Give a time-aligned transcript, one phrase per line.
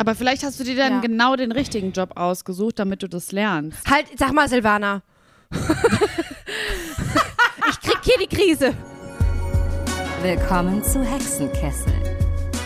[0.00, 1.00] Aber vielleicht hast du dir dann Ja.
[1.00, 3.78] genau den richtigen Job ausgesucht, damit du das lernst.
[3.86, 5.02] Halt, sag mal, Silvana.
[7.68, 8.72] ich krieg hier die Krise.
[10.22, 11.92] Willkommen zu Hexenkessel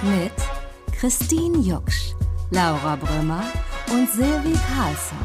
[0.05, 0.31] mit
[0.97, 2.13] Christine Jucksch,
[2.53, 3.43] Laura Brümmer
[3.91, 5.19] und Silvi Carlsson.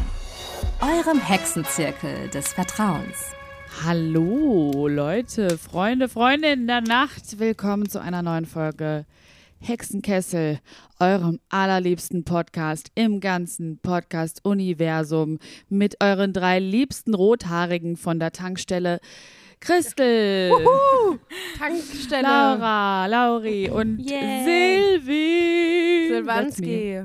[0.82, 3.36] Eurem Hexenzirkel des Vertrauens.
[3.86, 7.38] Hallo Leute, Freunde, Freunde in der Nacht.
[7.38, 9.06] Willkommen zu einer neuen Folge
[9.62, 10.60] Hexenkessel,
[11.00, 19.00] eurem allerliebsten Podcast im ganzen Podcast-Universum mit euren drei liebsten Rothaarigen von der Tankstelle.
[19.60, 20.52] Christel,
[21.58, 22.24] Tankstelle.
[22.24, 24.46] Laura, Lauri und Yay.
[24.46, 26.08] Silvi.
[26.16, 27.04] Silvanski.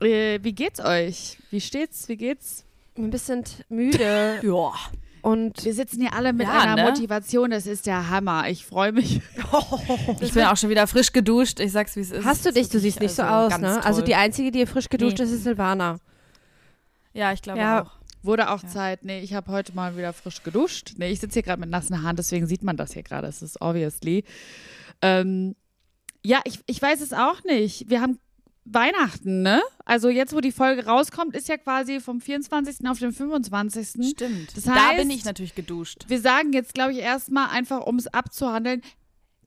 [0.00, 1.38] Äh, wie geht's euch?
[1.50, 2.08] Wie steht's?
[2.08, 2.64] Wie geht's?
[2.98, 4.40] Ein bisschen müde.
[4.42, 4.72] Ja.
[5.26, 6.88] Und Wir sitzen hier alle mit Ja, einer ne?
[6.88, 7.50] Motivation.
[7.50, 8.48] Das ist der Hammer.
[8.48, 9.20] Ich freue mich.
[10.20, 11.58] Ich bin auch schon wieder frisch geduscht.
[11.58, 12.24] Ich sag's, wie es ist.
[12.24, 12.68] hast du dich?
[12.68, 13.84] Du siehst nicht so also, aus, ganz ne?
[13.84, 15.24] Also die einzige, die frisch geduscht Nee.
[15.24, 15.98] ist, ist Silvana.
[17.12, 17.82] ja, ich glaube Ja.
[17.82, 17.90] auch.
[18.22, 18.68] Wurde auch Ja.
[18.68, 19.04] Zeit.
[19.04, 20.94] Nee, ich habe heute mal wieder frisch geduscht.
[20.96, 23.26] Nee, ich sitze hier gerade mit nassen Haaren, deswegen sieht man das hier gerade.
[23.26, 24.22] Es ist obviously.
[25.02, 25.56] Ähm,
[26.24, 27.90] ja, ich, ich weiß es auch nicht.
[27.90, 28.20] Wir haben
[28.68, 29.62] Weihnachten, ne?
[29.84, 32.86] Also jetzt, wo die Folge rauskommt, ist ja quasi vom 24.
[32.88, 34.08] auf den 25.
[34.10, 34.56] Stimmt.
[34.56, 36.04] Das da heißt- bin ich natürlich geduscht.
[36.08, 38.82] Wir sagen jetzt, glaube ich, erstmal einfach, um es abzuhandeln,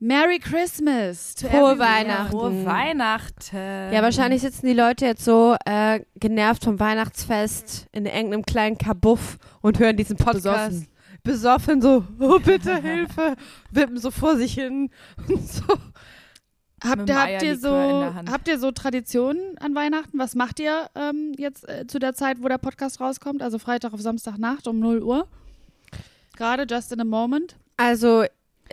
[0.01, 1.35] Merry Christmas.
[1.37, 1.77] Frohe.
[1.77, 2.31] Weihnachten.
[2.31, 3.55] Frohe Weihnachten.
[3.93, 9.37] Ja, wahrscheinlich sitzen die Leute jetzt so äh, genervt vom Weihnachtsfest in irgendeinem kleinen Kabuff
[9.59, 10.43] und hören diesen Podcast.
[10.71, 10.87] Besoffen.
[11.21, 13.35] Besoffen, so, oh bitte Hilfe,
[13.71, 14.89] wippen so vor sich hin
[15.27, 15.63] und so.
[16.83, 18.31] Habt habt, ihr so, der Hand.
[18.31, 20.17] habt ihr so Traditionen an Weihnachten?
[20.17, 23.41] Was macht ihr ähm, jetzt äh, zu der Zeit, wo der Podcast rauskommt?
[23.41, 25.27] Also Freitag auf Samstagnacht um 0 Uhr?
[26.38, 27.55] Gerade, just in a moment?
[27.77, 28.23] Also,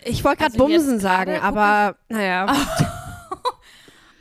[0.05, 2.47] ich wollte gerade Also Bumsen sagen, gerade aber naja,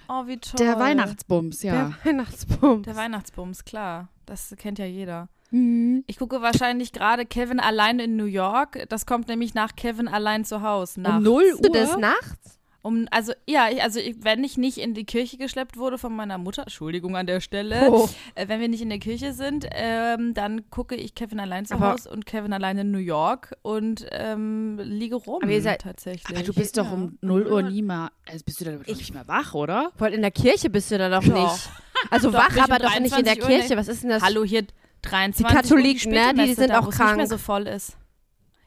[0.08, 0.58] Oh, wie toll.
[0.59, 1.73] Der Weihnachtsbums, ja.
[1.73, 2.83] der Weihnachtsbum.
[2.83, 4.08] Der Weihnachtsbums, klar.
[4.27, 5.30] Das kennt ja jeder.
[5.52, 6.03] Mhm.
[6.08, 8.86] Ich gucke wahrscheinlich gerade Kevin allein in New York.
[8.89, 11.02] Das kommt nämlich nach Kevin allein zu Hause.
[11.04, 11.73] Um 0 Du Uhr?
[11.73, 12.59] das nachts?
[12.85, 16.15] Um, also ja, ich- also ich, wenn ich nicht in die Kirche geschleppt wurde von
[16.15, 18.07] meiner Mutter, Entschuldigung an der Stelle, Oh.
[18.35, 21.73] äh, wenn wir nicht in der Kirche sind, ähm, dann gucke ich Kevin allein zu
[21.73, 25.81] Aber- Hause und Kevin allein in New York und ähm, liege rum Aber ihr seid-
[25.81, 26.27] tatsächlich.
[26.37, 26.91] Aber du bist doch Ja.
[26.91, 29.91] um 0 Uhr nie mehr, also bist du dann doch nicht mehr wach, oder?
[29.97, 31.33] Voll in der Kirche bist du da doch Doch.
[31.33, 31.69] nicht.
[32.11, 33.77] Also Doch, wach, ich um aber doch nicht in der 23 Uhr Kirche.
[33.77, 34.21] Was ist denn das?
[34.21, 34.63] Hallo, hier
[35.02, 37.11] 23 Die Katholiken, Uhr, die ne, die sind da, auch krank.
[37.11, 37.97] nicht mehr so voll ist.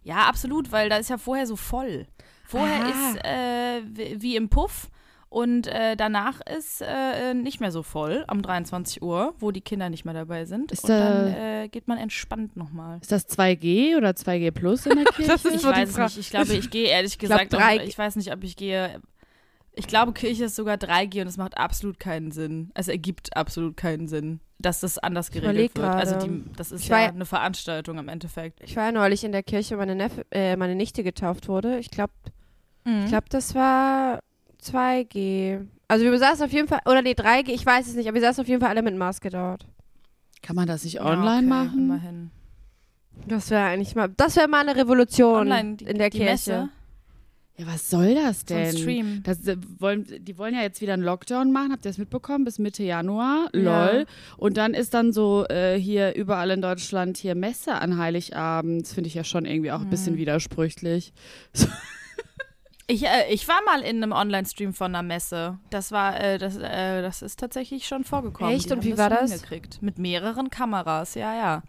[0.02, 2.06] Ja, absolut, weil da ist ja vorher so voll.
[2.48, 2.88] Vorher Ah.
[2.88, 4.88] ist äh, wie im Puff
[5.28, 9.90] und äh, danach ist äh, nicht mehr so voll um 23 Uhr, wo die Kinder
[9.90, 10.72] nicht mehr dabei sind.
[10.72, 12.98] Ist und dann da- äh, geht man entspannt nochmal.
[13.02, 15.30] Ist das 2G oder 2G Plus in der Kirche?
[15.32, 16.04] Das ist Ich weiß Frage.
[16.06, 16.18] nicht.
[16.18, 19.00] Ich glaube, ich gehe ehrlich glaub, gesagt, auch, drei- ich weiß nicht, ob ich gehe.
[19.74, 22.70] Ich glaube, Kirche ist sogar 3G und es macht absolut keinen Sinn.
[22.74, 25.86] Es ergibt absolut keinen Sinn, dass das anders geregelt wird.
[25.86, 28.60] Also die, das ist Ich ja- eine Veranstaltung im Endeffekt.
[28.64, 31.78] Ich war ja neulich in der Kirche, wo meine, Neffe, äh, meine Nichte getauft wurde.
[31.78, 32.12] Ich glaube,
[32.84, 33.02] Mhm.
[33.04, 34.20] ich glaub, das war
[34.62, 35.66] 2G.
[35.88, 38.22] Also wir saßen auf jeden Fall, oder nee, 3G, ich weiß es nicht, aber wir
[38.22, 39.66] saßen auf jeden Fall alle mit Maske dort.
[40.42, 41.78] Kann man das nicht Ja, online okay, machen?
[41.78, 42.30] Immerhin.
[43.26, 46.30] Das wäre eigentlich mal, das wäre mal eine Revolution Online die, in der die Kirche.
[46.32, 46.68] Messe,
[47.56, 48.76] Ja, was soll das so ein denn?
[48.76, 49.22] Stream.
[49.24, 52.44] Das, äh, wollen, die wollen ja jetzt wieder einen Lockdown machen, habt ihr das mitbekommen?
[52.44, 53.90] Bis Mitte Januar, Ja.
[53.90, 54.06] lol.
[54.36, 58.82] Und dann ist dann so äh, hier überall in Deutschland hier Messe an Heiligabend.
[58.82, 60.18] Das finde ich ja schon irgendwie auch ein bisschen Mhm.
[60.18, 61.12] widersprüchlich.
[62.90, 65.58] Ich, äh, ich war mal in einem Online-Stream von einer Messe.
[65.70, 68.52] Das war, äh, das, äh, das ist tatsächlich schon vorgekommen.
[68.54, 68.70] Echt?
[68.70, 69.32] Die Und wie war schon das?
[69.32, 69.82] Hingekriegt.
[69.82, 71.62] Mit mehreren Kameras, ja, ja.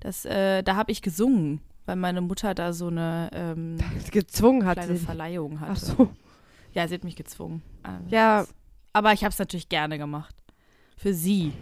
[0.00, 3.78] Das, äh, da habe ich gesungen, weil meine Mutter da so eine ähm,
[4.10, 5.04] Gezwungen hat kleine sie.
[5.04, 5.72] Verleihung hatte.
[5.72, 6.10] Ach so.
[6.74, 7.62] Ja, sie hat mich gezwungen.
[7.82, 8.44] Äh, Ja,
[8.92, 10.34] Aber ich habe es natürlich gerne gemacht.
[10.96, 11.52] Für sie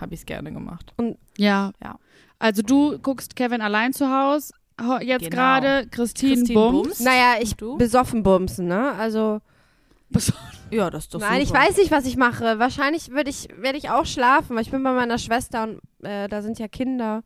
[0.00, 0.92] habe ich es gerne gemacht.
[1.38, 1.70] Ja.
[1.82, 1.98] Ja.
[2.40, 4.52] Also du guckst Kevin allein zu Hause.
[5.02, 5.36] Jetzt Genau.
[5.36, 6.82] gerade Christine, Christine Bums.
[6.88, 7.00] Bums.
[7.00, 7.76] naja, ich du?
[7.78, 8.92] besoffen bumsen, ne?
[8.92, 9.40] Also,
[10.70, 11.60] Ja, das ist doch nein, ich super.
[11.60, 12.58] weiß nicht, was ich mache.
[12.58, 16.28] Wahrscheinlich würde ich, werde ich auch schlafen, weil ich bin bei meiner Schwester und äh,
[16.28, 17.22] da sind ja Kinder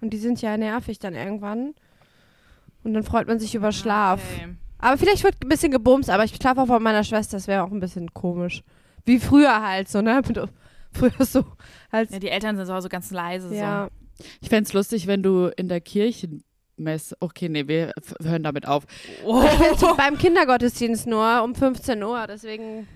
[0.00, 1.74] und die sind ja nervig dann irgendwann.
[2.84, 4.20] Und dann freut man sich über Schlaf.
[4.36, 4.54] Okay.
[4.78, 7.64] Aber vielleicht wird ein bisschen gebumst, aber ich schlafe auch bei meiner Schwester, das wäre
[7.64, 8.62] auch ein bisschen komisch.
[9.04, 10.22] Wie früher halt so, ne?
[10.92, 11.44] Früher so
[11.90, 13.54] als Ja, die Eltern sind so, so ganz leise.
[13.54, 13.88] ja.
[14.40, 15.80] Ich fänd's lustig, wenn du in der
[16.78, 17.16] Kirchenmesse.
[17.20, 17.92] Okay, nee, wir
[18.22, 18.84] hören damit auf.
[19.24, 19.42] So.
[19.42, 22.88] Ich bin so beim Kindergottesdienst nur um 15 Uhr, deswegen.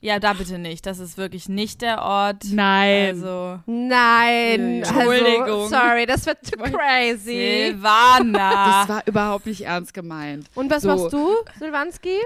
[0.00, 0.84] Ja, da bitte nicht.
[0.86, 2.42] Das ist wirklich nicht der Ort.
[2.50, 3.14] Nein.
[3.14, 5.42] Also, Nein, Entschuldigung.
[5.42, 7.68] Also, sorry, das wird too crazy.
[7.70, 8.80] Silvana.
[8.86, 10.48] das war überhaupt nicht ernst gemeint.
[10.56, 10.88] Und was So.
[10.88, 11.28] machst du,
[11.60, 12.16] Silvanski?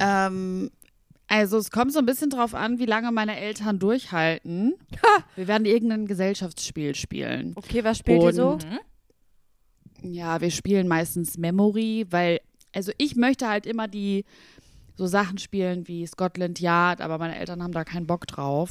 [0.00, 0.70] Ähm,
[1.36, 4.74] Also es kommt so ein bisschen drauf an, wie lange meine Eltern durchhalten.
[5.34, 7.52] Wir werden irgendein Gesellschaftsspiel spielen.
[7.56, 8.50] Okay, was spielt ihr so?
[8.52, 8.66] Und-
[10.02, 12.40] Ja, wir spielen meistens Memory, weil,
[12.72, 14.24] also ich möchte halt immer die
[14.94, 18.70] so Sachen spielen wie Scotland Yard, aber meine Eltern haben da keinen Bock drauf.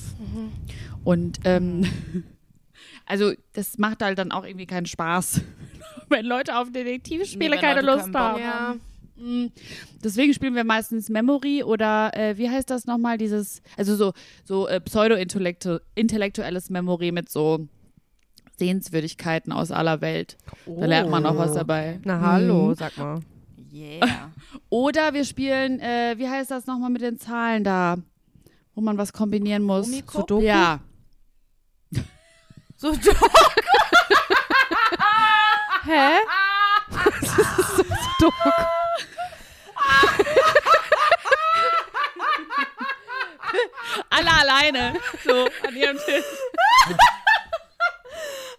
[1.03, 1.85] Und ähm,
[3.05, 5.41] also das macht halt dann auch irgendwie keinen Spaß,
[6.09, 8.39] wenn Leute auf Detektivspiele Nee, keine Leute Lust haben.
[8.41, 8.75] Ja.
[9.15, 9.47] Mm,
[10.03, 14.13] Deswegen spielen wir meistens Memory oder äh, wie heißt das nochmal, dieses, also so,
[14.43, 17.67] so äh, pseudo-intellektuelles Memory mit so
[18.57, 20.37] Sehenswürdigkeiten aus aller Welt.
[20.65, 21.99] Da lernt man auch was dabei.
[22.03, 22.75] Na hallo, Mhm.
[22.75, 23.19] sag mal.
[23.71, 24.31] Yeah.
[24.69, 27.97] Oder wir spielen, äh, wie heißt das nochmal mit den Zahlen da,
[28.75, 29.87] wo man was kombinieren muss.
[30.11, 30.41] Sudoku?
[30.43, 30.79] Ja.
[32.75, 32.91] So,
[35.85, 36.19] Hä?
[44.09, 44.93] Alle alleine.
[45.23, 46.25] So, an ihrem Tisch.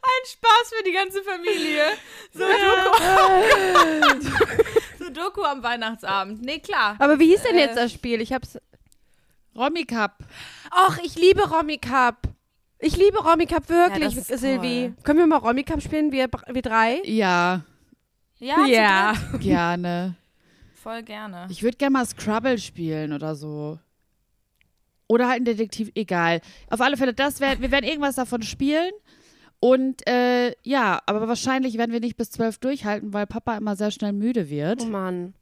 [0.02, 1.84] ein Spaß für die ganze Familie.
[2.32, 4.20] So Doku.
[4.98, 6.42] so Doku am Weihnachtsabend.
[6.42, 6.96] Nee, klar.
[6.98, 7.60] Aber wie hieß denn Äh.
[7.60, 8.20] jetzt das Spiel?
[8.20, 8.58] Ich hab's.
[9.56, 10.18] Romy Cup.
[10.70, 12.16] Ach, ich liebe Romy Cup.
[12.80, 14.92] Ich liebe Romy Cup wirklich, Ja, Silvi.
[14.94, 15.04] toll.
[15.04, 17.00] Können wir mal Romy Cup spielen, wir, wir drei?
[17.04, 17.60] Ja,
[18.38, 19.14] Ja, Ja.
[19.38, 20.16] gerne.
[20.84, 21.46] Voll gerne.
[21.50, 23.78] Ich würde gerne mal Scrabble spielen oder so.
[25.08, 26.40] Oder halt ein Detektiv, egal.
[26.68, 28.90] Auf alle Fälle, das wär, wir werden irgendwas davon spielen.
[29.60, 33.90] Und äh, ja, aber wahrscheinlich werden wir nicht bis zwölf durchhalten, weil Papa immer sehr
[33.90, 34.82] schnell müde wird.
[34.82, 35.32] Oh Mann.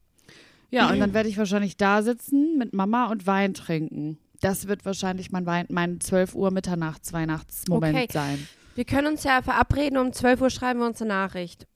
[0.71, 4.19] Ja, und dann werde ich wahrscheinlich da sitzen mit Mama und Wein trinken.
[4.41, 8.09] Das wird wahrscheinlich mein Wein, mein 12 Uhr Mitternachts Weihnachtsmoment Okay.
[8.11, 8.47] sein.
[8.75, 11.67] Wir können uns ja verabreden, um 12 Uhr schreiben wir uns eine Nachricht.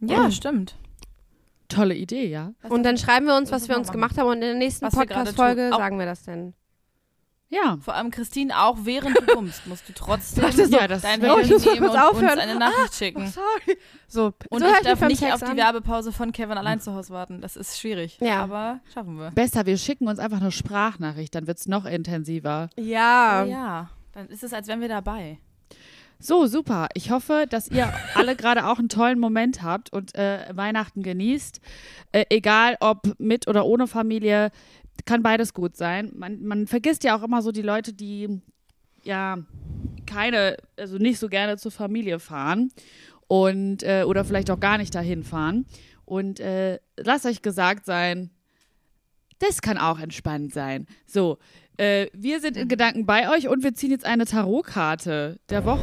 [0.00, 0.76] Ja, stimmt.
[1.70, 2.52] Tolle Idee, ja.
[2.68, 3.92] Und dann schreiben wir uns, was wir uns machen.
[3.96, 6.52] gemacht haben und in der nächsten Was Podcast-Folge sagen wir das denn.
[7.52, 7.78] Ja.
[7.80, 11.46] Vor allem Christine, auch während du kommst, musst du trotzdem Ja, das dein Oh, Handy
[11.46, 12.32] ich muss mal nehmen kurz und aufhören.
[12.34, 13.26] uns eine Nachricht schicken.
[13.26, 13.78] sorry.
[14.06, 15.56] So, Und so ich darf nicht Sex auf die an.
[15.56, 17.40] Werbepause von Kevin allein zu Hause warten.
[17.40, 18.18] Das ist schwierig.
[18.20, 18.42] Ja.
[18.44, 19.32] Aber schaffen wir.
[19.32, 22.70] Besser, wir schicken uns einfach eine Sprachnachricht, dann wird es noch intensiver.
[22.76, 23.44] Ja.
[23.44, 25.38] ja, dann ist es, als wären wir dabei.
[26.22, 26.88] So, super.
[26.92, 31.60] Ich hoffe, dass ihr alle gerade auch einen tollen Moment habt und äh, Weihnachten genießt.
[32.12, 34.50] Äh, egal ob mit oder ohne Familie,
[35.06, 36.12] kann beides gut sein.
[36.14, 38.42] Man, man vergisst ja auch immer so die Leute, die
[39.02, 39.38] ja
[40.06, 42.70] keine, also nicht so gerne zur Familie fahren
[43.26, 45.64] und äh, oder vielleicht auch gar nicht dahin fahren.
[46.04, 48.30] Und äh, lasst euch gesagt sein,
[49.38, 50.86] das kann auch entspannt sein.
[51.06, 51.38] So,
[51.80, 55.80] äh, wir sind in Gedanken bei euch und wir ziehen jetzt eine Tarotkarte der Woche.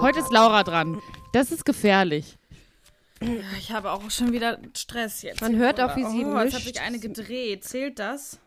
[0.00, 1.00] Heute ist Laura dran.
[1.32, 2.38] Das ist gefährlich.
[3.56, 5.40] Ich habe auch schon wieder Stress jetzt.
[5.40, 6.56] Man hört auch, wie sie oh, jetzt mischt.
[6.56, 7.62] hat sich eine gedreht.
[7.62, 8.40] Zählt das?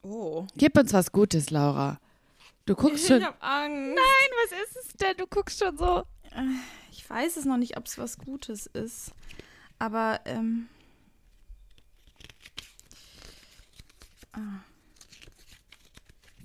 [0.00, 0.46] Oh.
[0.56, 2.00] Gib uns was Gutes, Laura.
[2.64, 3.18] Du guckst schon.
[3.18, 4.00] Ich habe Angst.
[4.42, 5.16] was ist es denn?
[5.18, 6.04] Du guckst schon so.
[6.90, 9.12] Ich weiß es noch nicht, ob es was Gutes ist.
[9.78, 10.68] Aber, ähm.
[14.34, 14.60] Ah.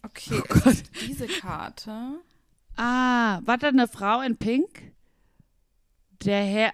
[0.03, 0.83] Okay, Oh Gott.
[1.01, 2.19] diese Karte.
[2.77, 4.93] Ah, war da eine Frau in Pink?
[6.23, 6.73] Der Herr.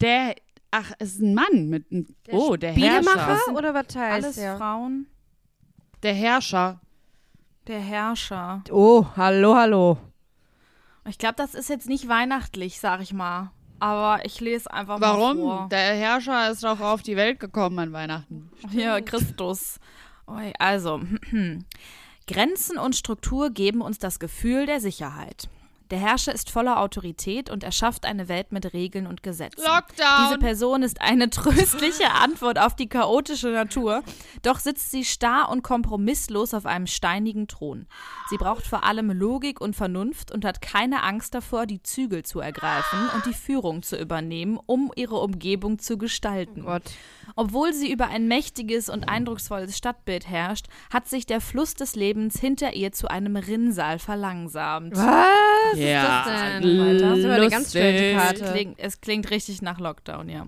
[0.00, 0.34] Der.
[0.70, 2.06] Ach, es ist ein Mann mit einem.
[2.30, 3.54] Oh, der Herrscher.
[3.54, 4.56] oder was heißt Alles der?
[4.58, 5.06] Frauen.
[6.02, 6.80] Der Herrscher.
[7.66, 8.62] Der Herrscher.
[8.70, 9.98] Oh, hallo, hallo.
[11.08, 13.52] Ich glaube, das ist jetzt nicht weihnachtlich, sag ich mal.
[13.78, 15.68] Aber ich lese einfach mal Warum?
[15.68, 18.50] Der Herrscher ist doch auf die Welt gekommen an Weihnachten.
[18.72, 19.78] Ja, Christus.
[20.28, 21.00] Ui, Also,
[22.26, 25.48] Grenzen und Struktur geben uns das Gefühl der Sicherheit.
[25.90, 29.60] Der Herrscher ist voller Autorität und erschafft eine Welt mit Regeln und Gesetzen.
[29.60, 30.40] Diese Lockdown.
[30.40, 34.02] Person ist eine tröstliche Antwort auf die chaotische Natur,
[34.42, 37.86] doch sitzt sie starr und kompromisslos auf einem steinigen Thron.
[38.30, 42.40] Sie braucht vor allem Logik und Vernunft und hat keine Angst davor, die Zügel zu
[42.40, 46.62] ergreifen und die Führung zu übernehmen, um ihre Umgebung zu gestalten.
[46.62, 46.82] Gott.
[47.36, 52.40] Obwohl sie über ein mächtiges und eindrucksvolles Stadtbild herrscht, hat sich der Fluss des Lebens
[52.40, 54.96] hinter ihr zu einem Rinnsal verlangsamt.
[54.96, 56.98] Was Ja, ist das denn?
[56.98, 58.16] Das ist eine ganz lustig.
[58.16, 58.44] Karte.
[58.44, 60.46] Es klingt, es klingt richtig nach Lockdown, ja.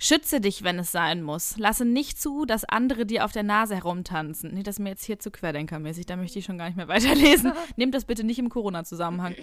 [0.00, 1.56] Schütze dich, wenn es sein muss.
[1.58, 4.54] Lasse nicht zu, dass andere dir auf der Nase herumtanzen.
[4.54, 6.86] Nee, das ist mir jetzt hier zu querdenkermäßig, da möchte ich schon gar nicht mehr
[6.88, 7.52] weiterlesen.
[7.74, 9.34] Nehmt das bitte nicht im Corona-Zusammenhang.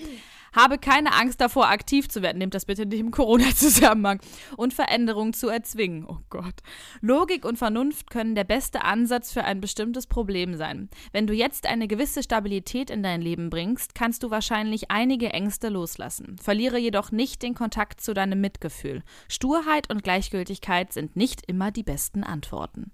[0.53, 2.38] Habe keine Angst davor, aktiv zu werden.
[2.38, 4.21] Nehmt das bitte nicht im Corona-Zusammenhang.
[4.55, 6.05] Und Veränderungen zu erzwingen.
[6.07, 6.55] Oh Gott.
[7.01, 10.89] Logik und Vernunft können der beste Ansatz für ein bestimmtes Problem sein.
[11.12, 15.67] Wenn du jetzt eine gewisse Stabilität in dein Leben bringst, kannst du wahrscheinlich einige Ängste
[15.67, 16.38] loslassen.
[16.41, 19.03] Verliere jedoch nicht den Kontakt zu deinem Mitgefühl.
[19.27, 20.44] Sturheit und Gleichgültigkeit
[20.91, 22.91] sind nicht immer die besten Antworten.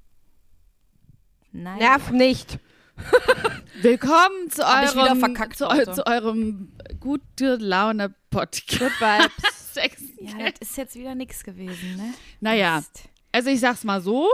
[1.51, 1.79] Nein.
[1.79, 2.59] Nerv nicht.
[3.81, 5.91] Willkommen zu Hab ich wieder eurem, verkackt zu, heute.
[5.93, 8.91] zu eurem gute Laune Podcast.
[10.19, 12.13] Ja, das ist jetzt wieder nichts gewesen, ne?
[12.41, 13.09] Naja, Mist.
[13.31, 14.27] also ich sag's mal so.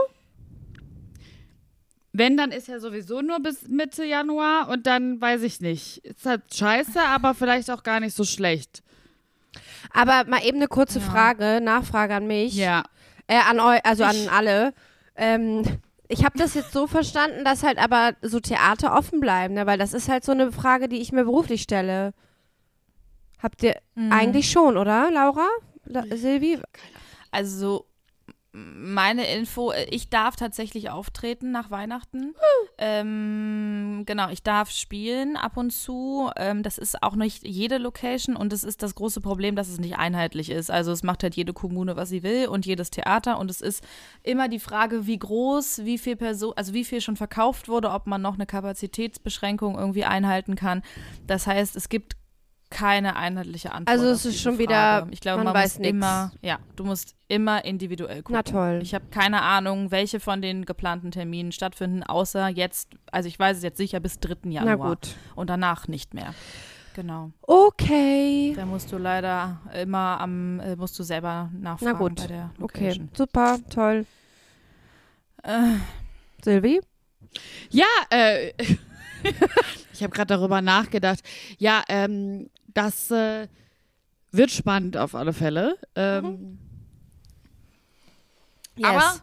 [2.12, 5.98] Wenn, dann ist ja sowieso nur bis Mitte Januar und dann weiß ich nicht.
[5.98, 8.82] Ist halt scheiße, aber vielleicht auch gar nicht so schlecht.
[9.92, 11.04] Aber mal eben eine kurze Ja.
[11.06, 12.54] Frage, Nachfrage an mich.
[12.54, 12.82] Ja.
[13.28, 14.74] Äh, an euch, also an alle.
[15.14, 15.62] Ähm,
[16.08, 19.66] ich habe das jetzt so verstanden, dass halt aber so Theater offen bleiben, ne?
[19.66, 22.14] weil das ist halt so eine Frage, die ich mir beruflich stelle.
[23.42, 24.12] Habt ihr Mhm.
[24.12, 25.46] eigentlich schon, oder, Laura?
[25.84, 26.58] La Silvi?
[27.30, 27.84] Also
[28.76, 32.34] meine Info, äh, ich darf tatsächlich auftreten nach Weihnachten.
[32.78, 36.30] Ähm, genau, ich darf spielen ab und zu.
[36.36, 39.78] Ähm, das ist auch nicht jede Location und es ist das große Problem, dass es
[39.78, 40.70] nicht einheitlich ist.
[40.70, 43.84] Also es macht halt jede Kommune, was sie will und jedes Theater und es ist
[44.22, 48.06] immer die Frage, wie groß, wie viel Person, also wie viel schon verkauft wurde, ob
[48.06, 50.82] man noch eine Kapazitätsbeschränkung irgendwie einhalten kann.
[51.26, 52.16] Das heißt, es gibt
[52.70, 53.88] keine einheitliche Antwort.
[53.96, 54.62] Also es auf ist schon Frage.
[54.64, 55.90] wieder, ich glaube, man man, weiß muss nix.
[55.90, 58.34] immer, ja, du musst immer individuell gucken.
[58.36, 58.80] Na toll.
[58.82, 63.56] Ich habe keine Ahnung, welche von den geplanten Terminen stattfinden, außer jetzt, also ich weiß
[63.58, 64.36] es jetzt sicher bis 3.
[64.44, 64.88] Na Januar.
[64.90, 65.14] gut.
[65.34, 66.34] Und danach nicht mehr.
[66.94, 67.30] Genau.
[67.42, 68.54] Okay.
[68.56, 72.16] Da musst du leider immer am, äh, musst du selber nachfragen Na gut.
[72.16, 72.84] bei der Okay.
[72.88, 73.08] Location.
[73.16, 74.04] Super, toll.
[75.44, 75.76] Äh,
[76.42, 76.80] Silvi?
[77.70, 78.52] Ja, äh,
[79.92, 81.20] ich habe gerade darüber nachgedacht.
[81.58, 83.48] Ja, ähm, das äh,
[84.30, 85.76] wird spannend auf alle Fälle.
[85.94, 86.58] Ähm,
[88.82, 89.14] Aber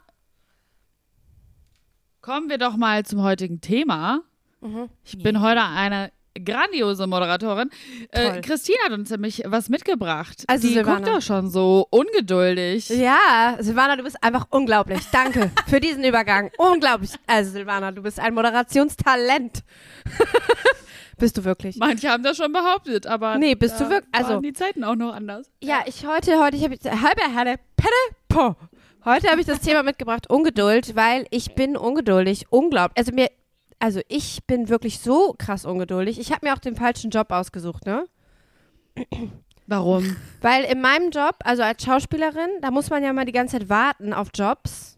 [2.22, 4.22] kommen wir doch mal zum heutigen Thema.
[4.62, 4.90] Mhm.
[5.04, 6.12] Ich bin heute eine
[6.44, 7.70] grandiose Moderatorin.
[8.12, 8.42] Äh.
[8.42, 10.44] Christine hat uns nämlich was mitgebracht.
[10.48, 10.98] Also Die Silvana.
[10.98, 12.90] guckt doch schon so ungeduldig.
[12.90, 15.00] Ja, Silvana, du bist einfach unglaublich.
[15.12, 16.52] Danke für diesen Übergang.
[16.58, 17.12] Unglaublich.
[17.28, 19.64] Also Silvana, du bist ein Moderationstalent.
[21.18, 21.78] bist du wirklich?
[21.78, 24.96] Manche haben das schon behauptet, aber Nee, bist du wirklich- also- waren die Zeiten auch
[24.96, 25.50] noch anders.
[25.64, 28.56] Ja, ich heute, heute, ich habe halbe Herde, Pelle, po.
[29.06, 32.98] Heute habe ich das Thema mitgebracht, Ungeduld, weil ich bin ungeduldig, unglaublich.
[32.98, 33.30] Also mir,
[33.80, 36.20] also ich bin wirklich so krass ungeduldig.
[36.20, 38.06] Ich habe mir auch den falschen Job ausgesucht, ne?
[39.68, 40.16] Warum?
[40.42, 43.70] Weil in meinem Job, also als Schauspielerin, da muss man ja mal die ganze Zeit
[43.70, 44.98] warten auf Jobs.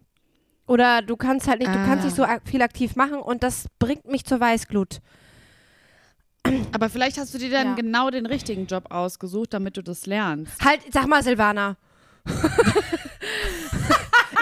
[0.67, 2.05] Oder du kannst halt nicht, du kannst Ah.
[2.05, 4.99] nicht so viel aktiv machen und das bringt mich zur Weißglut.
[6.71, 7.75] Aber vielleicht hast du dir dann Ja.
[7.75, 10.63] genau den richtigen Job ausgesucht, damit du das lernst.
[10.63, 11.77] Halt, sag mal, Silvana.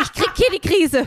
[0.01, 1.05] ich krieg hier die Krise.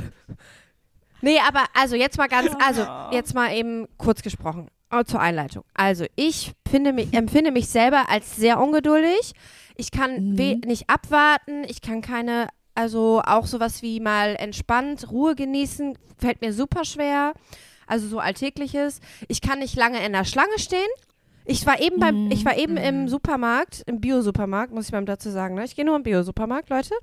[1.20, 5.64] Nee, aber also jetzt mal ganz, also jetzt mal eben kurz gesprochen äh, zur Einleitung.
[5.74, 9.32] Also ich finde mich, empfinde mich selber als sehr ungeduldig.
[9.76, 11.64] Ich kann we nicht abwarten.
[11.64, 17.32] Ich kann keine, also auch sowas wie mal entspannt Ruhe genießen, fällt mir super schwer.
[17.88, 19.00] Also so alltägliches.
[19.26, 20.88] Ich kann nicht lange in der Schlange stehen.
[21.50, 25.30] Ich war eben beim, ich war eben im Supermarkt, im Bio-Supermarkt, muss ich mal dazu
[25.30, 25.54] sagen.
[25.54, 25.64] Ne?
[25.64, 26.94] Ich gehe nur im Bio-Supermarkt, Leute.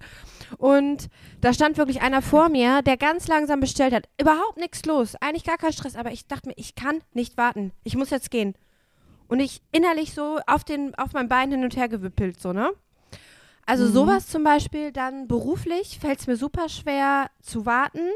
[0.59, 1.07] Und
[1.41, 4.07] da stand wirklich einer vor mir, der ganz langsam bestellt hat.
[4.21, 5.95] Überhaupt nichts los, eigentlich gar kein Stress.
[5.95, 7.71] Aber ich dachte mir, ich kann nicht warten.
[7.83, 8.53] Ich muss jetzt gehen.
[9.27, 12.69] Und ich innerlich so auf, den, auf mein Bein hin und her gewippelt, so, ne?
[13.65, 18.11] Also sowas zum Beispiel, dann beruflich fällt es mir super schwer zu warten.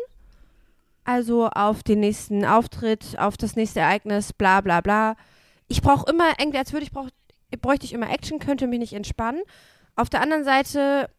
[1.09, 5.15] Also auf den nächsten Auftritt, auf das nächste Ereignis, bla bla bla.
[5.67, 7.09] Ich brauche immer, irgendwie, als würde ich brauch,
[7.61, 9.41] bräuchte ich immer Action, könnte mich nicht entspannen.
[9.95, 11.09] Auf der anderen Seite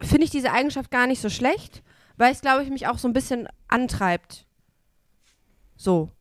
[0.00, 1.82] finde ich diese Eigenschaft gar nicht so schlecht,
[2.18, 4.46] weil es, glaube ich, mich auch so ein bisschen antreibt.
[5.74, 6.12] So.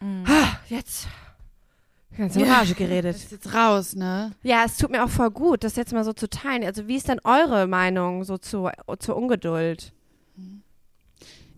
[0.00, 1.06] Ah, jetzt.
[2.18, 3.14] Ganz in Rage geredet.
[3.14, 4.32] Das ist jetzt raus, ne?
[4.42, 6.64] Ja, es tut mir auch voll gut, das jetzt mal so zu teilen.
[6.64, 9.92] Also, wie ist denn eure Meinung so zur, zur Ungeduld?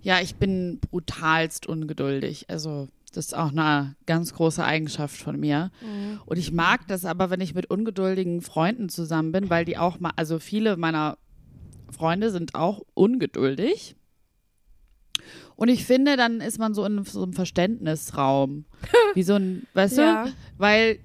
[0.05, 2.45] Ja, ich bin brutalst ungeduldig.
[2.49, 5.71] Also, das ist auch eine ganz große Eigenschaft von mir.
[6.27, 9.99] Und ich mag das aber, wenn ich mit ungeduldigen Freunden zusammen bin, weil die auch
[10.01, 11.17] mal, also viele meiner
[11.91, 13.97] Freunde sind auch ungeduldig.
[15.57, 18.65] Und ich finde, dann ist man so in so einem Verständnisraum.
[19.15, 20.25] Wie so ein, weißt Ja.
[20.25, 20.33] du?
[20.59, 20.99] Weil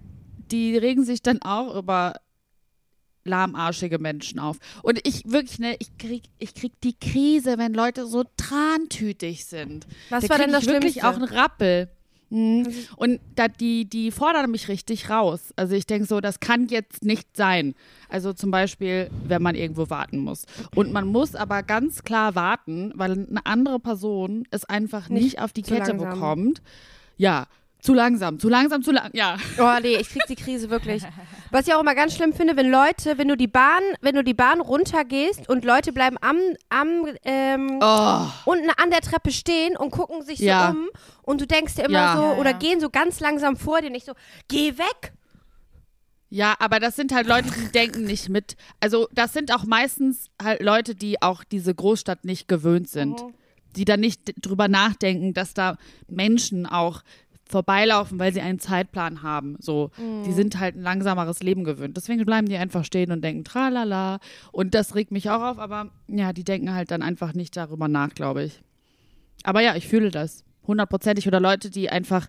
[0.52, 2.16] die regen sich dann auch über
[3.30, 4.58] lahmarschige Menschen auf.
[4.84, 9.88] Und ich wirklich, ne, ich krieg, ich krieg die Krise, wenn Leute so trantütig sind.
[10.10, 11.10] Was Da war denn das ich wirklich Schlimmste?
[11.10, 11.90] auch einen Rappel.
[12.32, 12.68] Mhm.
[12.96, 15.52] Und da, die, die fordern mich richtig raus.
[15.56, 17.74] Also ich denke so, das kann jetzt nicht sein.
[18.08, 20.46] Also zum Beispiel, wenn man irgendwo warten muss.
[20.76, 25.40] Und man muss aber ganz klar warten, weil eine andere Person es einfach nicht, Nicht
[25.42, 26.10] auf die Kette langsam.
[26.12, 26.62] bekommt.
[27.18, 27.48] Ja,
[27.82, 29.10] zu langsam, zu langsam, zu lang.
[29.14, 29.38] Ja.
[29.58, 31.04] Oh nee, ich krieg die Krise wirklich.
[31.52, 34.24] Was ich auch immer ganz schlimm finde, wenn Leute, wenn du die Bahn, wenn du
[34.24, 36.38] die Bahn runtergehst und Leute bleiben am,
[36.70, 38.26] am ähm, Oh.
[38.46, 40.72] unten an der Treppe stehen und gucken sich Ja.
[40.72, 40.90] so um
[41.24, 42.16] und du denkst dir immer Ja.
[42.18, 42.58] so Ja, oder ja.
[42.58, 44.14] gehen so ganz langsam vor dir nicht so,
[44.50, 45.14] geh weg.
[46.32, 48.56] Ja, aber das sind halt Leute, die denken nicht mit.
[48.80, 53.24] Also das sind auch meistens halt Leute, die auch diese Großstadt nicht gewöhnt sind.
[53.76, 57.02] Die dann nicht drüber nachdenken, dass da Menschen auch
[57.50, 59.58] vorbeilaufen, weil sie einen Zeitplan haben.
[59.60, 59.90] So,
[60.26, 61.98] die sind halt ein langsameres Leben gewöhnt.
[61.98, 64.20] Deswegen bleiben die einfach stehen und denken tralala.
[64.52, 67.88] Und das regt mich auch auf, aber ja, die denken halt dann einfach nicht darüber
[67.88, 68.62] nach, glaube ich.
[69.44, 70.44] Aber ja, ich fühle das.
[70.68, 71.28] Hundertprozentig.
[71.28, 72.28] Oder Leute, die einfach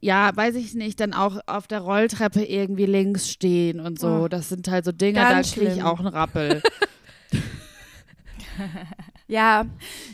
[0.00, 4.08] ja, weiß ich nicht, dann auch auf der Rolltreppe irgendwie links stehen und so.
[4.08, 4.28] Oh.
[4.28, 6.62] Das sind halt so Dinge, Ganz da kriege ich auch einen Rappel.
[9.28, 9.66] Ja,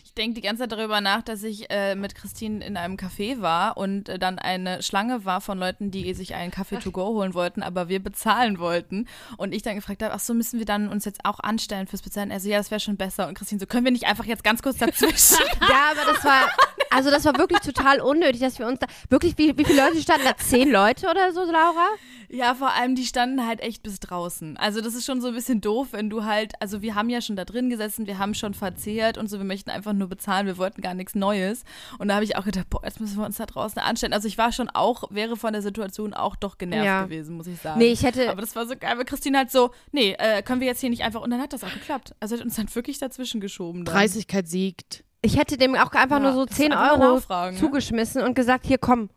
[0.04, 3.40] Ich denke die ganze Zeit darüber nach, dass ich äh, mit Christine in einem Café
[3.40, 7.06] war und äh, dann eine Schlange war von Leuten, die sich einen Kaffee to go
[7.06, 9.06] holen wollten, aber wir bezahlen wollten.
[9.38, 12.02] Und ich dann gefragt habe, ach so, müssen wir dann uns jetzt auch anstellen fürs
[12.02, 12.30] Bezahlen?
[12.30, 13.26] Er so, ja, das wäre schon besser.
[13.26, 15.38] Und Christine so, können wir nicht einfach jetzt ganz kurz dazwischen?
[15.60, 16.50] ja, aber das war,
[16.90, 20.02] also das war wirklich total unnötig, dass wir uns da, wirklich, wie, wie viele Leute
[20.02, 20.36] standen da?
[20.36, 21.88] Zehn Leute oder so, Laura?
[22.34, 24.56] Ja, vor allem, die standen halt echt bis draußen.
[24.56, 27.20] Also das ist schon so ein bisschen doof, wenn du halt, also wir haben ja
[27.20, 30.46] schon da drin gesessen, wir haben schon verzehrt und so, wir möchten einfach nur bezahlen,
[30.46, 31.64] wir wollten gar nichts Neues.
[31.98, 34.14] Und da habe ich auch gedacht, boah, jetzt müssen wir uns da draußen anstellen.
[34.14, 37.04] Also ich war schon auch, wäre von der Situation auch doch genervt Ja.
[37.04, 37.78] gewesen, muss ich sagen.
[37.78, 40.60] Nee, ich hätte, Aber das war so geil, weil Christine halt so, nee, äh, können
[40.62, 42.14] wir jetzt hier nicht einfach, und dann hat das auch geklappt.
[42.18, 43.84] Also hat uns dann wirklich dazwischen geschoben.
[43.84, 43.94] Dann.
[43.94, 45.04] Dreistigkeit siegt.
[45.20, 47.56] ich hätte dem auch einfach Ja, nur so das 10 einfach mal Euro ne?
[47.58, 49.10] zugeschmissen und gesagt, hier komm,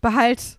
[0.00, 0.58] behalt.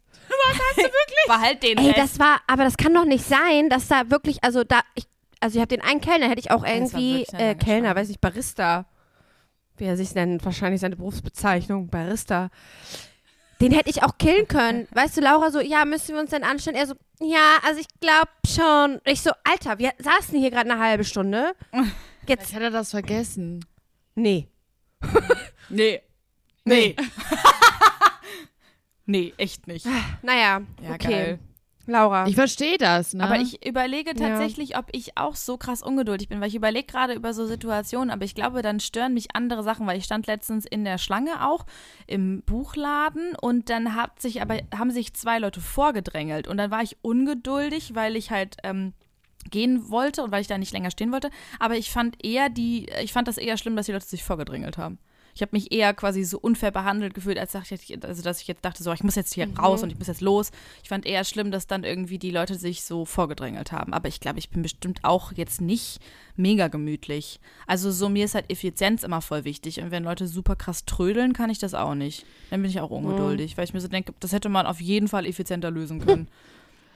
[1.27, 1.97] Behalt den Ey, Rest.
[1.97, 5.05] das war, aber das kann doch nicht sein, dass da wirklich, also da, ich,
[5.39, 7.95] also ich habe den einen Kellner, hätte ich auch irgendwie, wirklich äh, Kellner, Schlange.
[7.95, 8.85] weiß nicht, Barista,
[9.77, 12.50] wie er sich nennt, wahrscheinlich seine Berufsbezeichnung, Barista.
[13.62, 14.88] Den hätte ich auch killen können.
[14.91, 16.75] Weißt du, Laura so, ja, müssen wir uns denn anstellen?
[16.75, 19.00] Er so, ja, also ich glaube schon.
[19.05, 21.53] Ich so, Alter, wir saßen hier gerade eine halbe Stunde.
[22.27, 23.65] Jetzt, hätte das vergessen.
[24.15, 24.47] nee.
[25.69, 26.01] Nee.
[26.65, 26.95] nee.
[26.95, 26.95] nee,
[29.37, 29.85] echt nicht.
[30.21, 31.07] Naja, Ja, okay.
[31.07, 31.39] geil.
[31.85, 32.27] Laura.
[32.27, 33.25] Ich verstehe das, ne?
[33.25, 37.13] Aber ich überlege tatsächlich, ob ich auch so krass ungeduldig bin, weil ich überlege gerade
[37.13, 40.65] über so Situationen, aber ich glaube, dann stören mich andere Sachen, weil ich stand letztens
[40.65, 41.65] in der Schlange auch
[42.07, 46.83] im Buchladen und dann hat sich aber haben sich zwei Leute vorgedrängelt und dann war
[46.83, 48.93] ich ungeduldig, weil ich halt ähm,
[49.51, 51.29] gehen wollte und weil ich da nicht länger stehen wollte.
[51.59, 54.77] Aber ich fand eher die, ich fand das eher schlimm, dass die Leute sich vorgedrängelt
[54.77, 54.99] haben.
[55.36, 58.48] Ich habe mich eher quasi so unfair behandelt gefühlt, als dachte ich, also dass ich
[58.48, 60.52] jetzt dachte, so, ich muss jetzt hier raus und ich muss jetzt los.
[60.84, 63.93] Ich fand eher schlimm, dass dann irgendwie die Leute sich so vorgedrängelt haben.
[63.93, 66.00] Aber ich glaube, ich bin bestimmt auch jetzt nicht
[66.36, 67.39] mega gemütlich.
[67.67, 69.82] Also so mir ist halt Effizienz immer voll wichtig.
[69.82, 72.26] Und wenn Leute super krass trödeln, kann ich das auch nicht.
[72.50, 75.08] Dann bin ich auch ungeduldig, weil ich mir so denke, das hätte man auf jeden
[75.08, 76.28] Fall effizienter lösen können.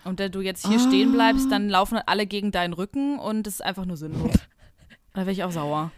[0.04, 3.43] Und wenn du jetzt hier stehen bleibst, dann laufen halt alle gegen deinen Rücken und
[3.43, 4.32] das ist einfach nur sinnlos.
[5.13, 5.91] Da wäre ich auch sauer.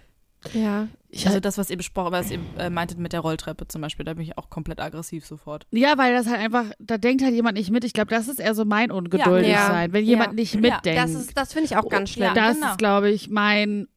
[0.53, 0.87] Ja.
[1.09, 3.81] ich Also halt, das, was ihr besprochen, was ihr äh, meintet mit der Rolltreppe zum
[3.81, 5.65] Beispiel, da bin ich auch komplett aggressiv sofort.
[5.71, 7.83] ja, weil das halt einfach, da denkt halt jemand nicht mit.
[7.83, 9.67] Ich glaube, das ist eher so mein ungeduldig Ja.
[9.67, 10.09] sein, wenn Ja.
[10.11, 11.01] jemand nicht Ja, mitdenkt.
[11.01, 12.27] Das, ist, das finde ich auch ganz schlimm.
[12.27, 12.33] Ja.
[12.33, 12.71] das genau.
[12.71, 13.87] ist, glaube ich, mein.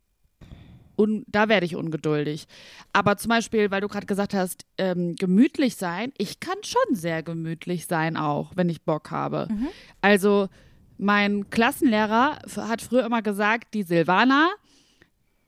[0.99, 2.47] Un da werde ich ungeduldig.
[2.93, 7.23] Aber zum Beispiel, weil du gerade gesagt hast, ähm, gemütlich sein, ich kann schon sehr
[7.23, 9.49] gemütlich sein, auch wenn ich Bock habe.
[9.51, 9.69] Mhm.
[10.03, 10.49] Also,
[10.99, 14.51] mein Klassenlehrer hat früher immer gesagt, die Silvana,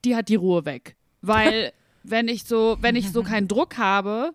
[0.05, 0.97] die hat die Ruhe weg.
[1.23, 4.33] Weil, wenn ich so, wenn ich so keinen Druck habe,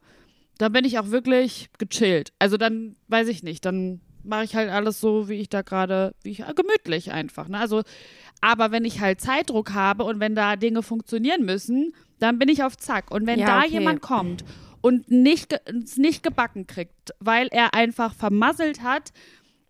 [0.58, 2.34] dann bin ich auch wirklich gechillt.
[2.40, 6.14] Also dann weiß ich nicht, dann mache ich halt alles so, wie ich da gerade,
[6.24, 7.48] wie ich gemütlich einfach.
[7.48, 7.58] Ne?
[7.60, 7.84] Also,
[8.42, 12.64] aber wenn ich halt Zeitdruck habe und wenn da Dinge funktionieren müssen, dann bin ich
[12.64, 13.12] auf Zack.
[13.12, 13.70] Und wenn Ja, da okay.
[13.72, 14.44] jemand kommt
[14.82, 19.12] und nicht es nicht gebacken kriegt, weil er einfach vermasselt hat,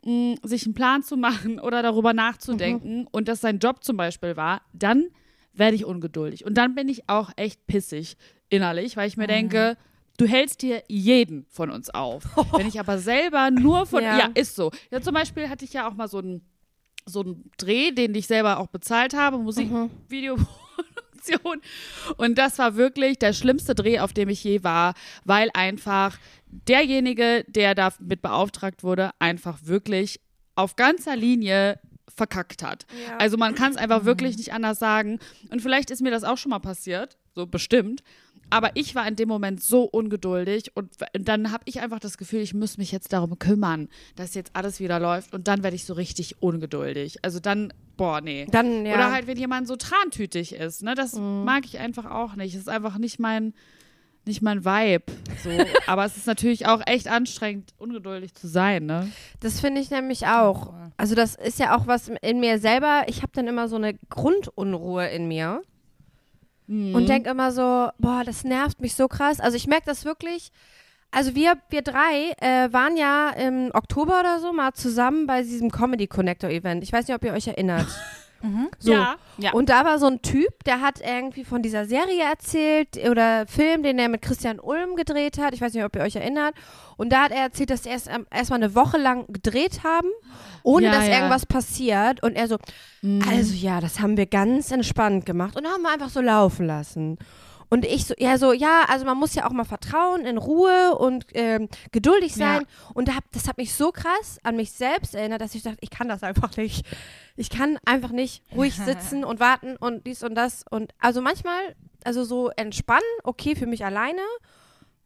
[0.03, 4.35] mh, sich einen Plan zu machen oder darüber nachzudenken und das sein Job zum Beispiel
[4.35, 5.05] war, dann
[5.53, 6.45] werde ich ungeduldig.
[6.45, 8.15] Und dann bin ich auch echt pissig
[8.49, 9.77] innerlich, weil ich mir denke,
[10.17, 12.23] du hältst hier jeden von uns auf.
[12.55, 14.17] Wenn ich aber selber nur von, Ja.
[14.17, 14.29] ja.
[14.35, 14.71] ist so.
[14.91, 16.41] Ja, zum Beispiel hatte ich ja auch mal so einen
[17.05, 21.62] so einen Dreh, den ich selber auch bezahlt habe, Musikvideoproduktion.
[22.17, 24.93] Und das war wirklich der schlimmste Dreh, auf dem ich je war,
[25.25, 30.19] weil einfach derjenige, der damit beauftragt wurde, einfach wirklich
[30.55, 31.79] auf ganzer Linie
[32.15, 32.85] verkackt hat.
[33.07, 33.17] Ja.
[33.17, 35.19] Also man kann es einfach wirklich nicht anders sagen.
[35.51, 38.03] Und vielleicht ist mir das auch schon mal passiert, so bestimmt.
[38.51, 42.17] Aber ich war in dem Moment so ungeduldig und w- dann habe ich einfach das
[42.17, 45.75] Gefühl, ich muss mich jetzt darum kümmern, dass jetzt alles wieder läuft und dann werde
[45.75, 47.23] ich so richtig ungeduldig.
[47.23, 48.47] Also dann, boah, nee.
[48.49, 48.95] Dann, ja.
[48.95, 50.95] Oder halt, wenn jemand so trantütig ist, ne?
[50.95, 52.55] Das mag ich einfach auch nicht.
[52.55, 53.53] Das ist einfach nicht mein,
[54.25, 55.03] nicht mein Vibe.
[55.43, 55.49] So.
[55.88, 59.12] Aber es ist natürlich auch echt anstrengend, ungeduldig zu sein, ne?
[59.39, 60.73] Das finde ich nämlich auch.
[60.97, 63.03] Also das ist ja auch was in mir selber.
[63.08, 65.62] Ich habe dann immer so eine Grundunruhe in mir
[66.67, 66.93] Mhm.
[66.93, 69.39] und denke immer so, boah, das nervt mich so krass.
[69.39, 70.51] Also ich merke das wirklich.
[71.10, 75.71] Also wir, wir drei äh, waren ja im Oktober oder so mal zusammen bei diesem
[75.71, 76.84] Comedy Connector Event.
[76.84, 77.88] Ich weiß nicht, ob ihr euch erinnert.
[78.80, 78.91] So.
[78.93, 79.15] Ja.
[79.38, 79.54] Ja.
[79.54, 83.84] Und da war so ein Typ, der hat irgendwie von dieser Serie erzählt oder Film,
[83.84, 85.54] den er mit Christian Ulm gedreht hat.
[85.54, 86.56] Ich weiß nicht, ob ihr euch erinnert.
[86.97, 90.10] Und da hat er erzählt, dass sie erst ähm, erstmal eine Woche lang gedreht haben,
[90.63, 91.15] ohne Ja, dass ja.
[91.15, 92.21] irgendwas passiert.
[92.23, 92.58] Und er so,
[93.30, 97.17] also ja, das haben wir ganz entspannt gemacht und haben wir einfach so laufen lassen.
[97.69, 100.95] Und ich so, ja, so, ja, also man muss ja auch mal vertrauen, in Ruhe
[100.97, 102.65] und ähm, geduldig sein.
[102.95, 105.77] Und da hab, das hat mich so krass an mich selbst erinnert, dass ich dachte,
[105.82, 106.86] ich kann das einfach nicht.
[107.36, 110.65] Ich kann einfach nicht ruhig sitzen und warten und dies und das.
[110.69, 114.21] Und also manchmal, also so entspannen, okay, für mich alleine,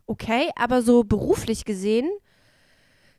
[0.08, 2.10] okay, aber so beruflich gesehen,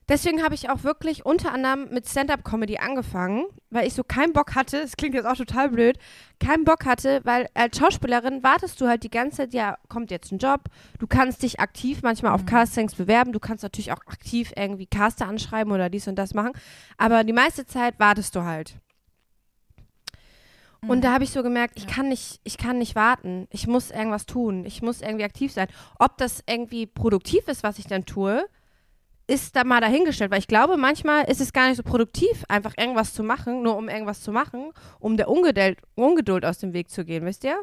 [0.08, 4.54] Deswegen habe ich auch wirklich unter anderem mit Stand-up-Comedy angefangen, weil ich so keinen Bock
[4.54, 5.98] hatte, es klingt jetzt auch total blöd,
[6.40, 10.30] keinen Bock hatte, weil als Schauspielerin wartest du halt die ganze Zeit, ja, kommt jetzt
[10.30, 10.64] ein Job,
[10.98, 15.26] du kannst dich aktiv manchmal auf Castings bewerben, du kannst natürlich auch aktiv irgendwie Caster
[15.26, 16.52] anschreiben oder dies und das machen,
[16.98, 18.76] aber die meiste Zeit wartest du halt.
[20.86, 23.46] Und da habe ich so gemerkt, ich kann nicht, ich kann nicht warten.
[23.50, 24.66] Ich muss irgendwas tun.
[24.66, 25.68] Ich muss irgendwie aktiv sein.
[25.98, 28.44] Ob das irgendwie produktiv ist, was ich dann tue,
[29.26, 32.74] ist da mal dahingestellt, weil ich glaube, manchmal ist es gar nicht so produktiv, einfach
[32.76, 36.90] irgendwas zu machen, nur um irgendwas zu machen, um der Ungeduld, Ungeduld aus dem Weg
[36.90, 37.56] zu gehen, wisst ihr?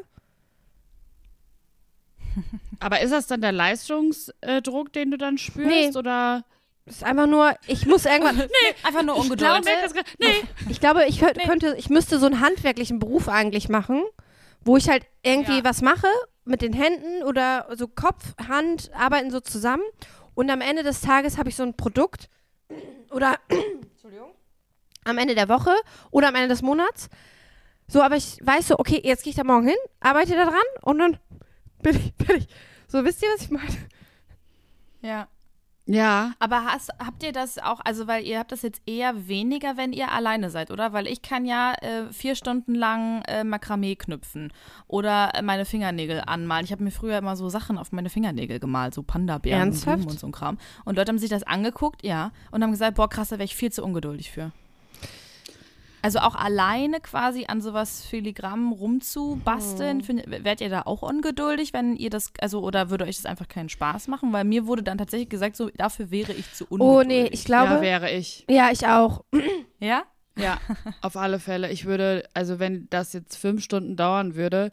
[2.80, 5.68] Aber ist das dann der Leistungsdruck, den du dann spürst?
[5.94, 5.96] Nee.
[5.98, 6.44] Oder?
[6.84, 8.36] Es ist einfach nur, ich muss irgendwann.
[8.38, 9.62] nee, einfach nur Ich ungeduldig.
[9.64, 10.26] glaube, Nee.
[10.68, 14.02] ich glaube, ich könnt- könnte, ich müsste so einen handwerklichen Beruf eigentlich machen,
[14.64, 15.64] wo ich halt irgendwie Ja.
[15.64, 16.08] was mache
[16.44, 19.84] mit den Händen oder so Kopf, Hand arbeiten so zusammen
[20.34, 22.28] und am Ende des Tages habe ich so ein Produkt
[23.10, 23.38] oder
[25.04, 25.74] am Ende der Woche
[26.10, 27.08] oder am Ende des Monats.
[27.88, 30.60] So, aber ich weiß so, okay, jetzt gehe ich da morgen hin, arbeite da dran
[30.82, 31.18] und dann
[31.82, 32.48] bin ich, bin ich.
[32.88, 33.88] So, wisst ihr, was ich meine?
[35.02, 35.28] Ja.
[35.86, 36.32] Ja.
[36.38, 39.92] Aber hast, habt ihr das auch, also weil ihr habt das jetzt eher weniger, wenn
[39.92, 40.92] ihr alleine seid, oder?
[40.92, 44.52] Weil ich kann ja äh, vier Stunden lang äh, Makramee knüpfen
[44.86, 46.64] oder äh, meine Fingernägel anmalen.
[46.64, 50.20] Ich habe mir früher immer so Sachen auf meine Fingernägel gemalt, so Panda-Bären und und
[50.20, 50.58] so ein Kram.
[50.84, 53.56] Und Leute haben sich das angeguckt, ja, und haben gesagt, boah, krass, da wäre ich
[53.56, 54.52] viel zu ungeduldig für.
[56.02, 60.04] Also auch alleine quasi an sowas Filigrammen rumzubasteln, Hm.
[60.04, 63.46] find, werdet ihr da auch ungeduldig, wenn ihr das, also oder würde euch das einfach
[63.48, 64.32] keinen Spaß machen?
[64.32, 67.06] Weil mir wurde dann tatsächlich gesagt, so dafür wäre ich zu ungeduldig.
[67.06, 67.74] Oh, nee, ich glaube.
[67.74, 68.44] ja, wäre ich.
[68.50, 69.24] ja, ich auch.
[69.80, 70.04] Ja?
[70.38, 70.58] Ja,
[71.02, 71.70] auf alle Fälle.
[71.72, 74.70] Ich würde, also wenn das jetzt fünf Stunden dauern würde,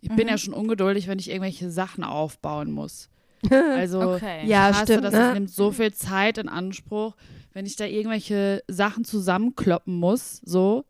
[0.00, 3.08] ich bin ja schon ungeduldig, wenn ich irgendwelche Sachen aufbauen muss.
[3.50, 4.46] Also Okay.
[4.46, 5.32] Ja, ich hasse stimmt, das, ne?
[5.34, 7.14] nimmt so viel Zeit in Anspruch.
[7.52, 10.84] Wenn ich da irgendwelche Sachen zusammenkloppen muss, so,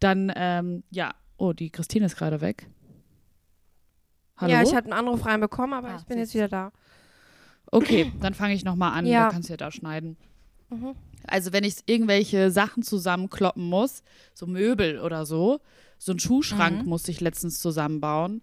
[0.00, 1.14] dann, ähm, ja.
[1.36, 2.66] Oh, die Christine ist gerade weg.
[4.36, 4.52] Hallo?
[4.52, 6.72] Ja, ich hatte einen Anruf reinbekommen, aber Ah, ich bin jetzt wieder da.
[7.70, 9.06] Okay, dann fange ich nochmal an.
[9.06, 9.26] Ja.
[9.26, 10.16] Da kannst du ja da schneiden.
[10.70, 10.94] Mhm.
[11.26, 14.02] Also wenn ich irgendwelche Sachen zusammenkloppen muss,
[14.34, 15.60] so Möbel oder so,
[15.98, 16.88] so einen Schuhschrank Mhm.
[16.88, 18.42] musste ich letztens zusammenbauen,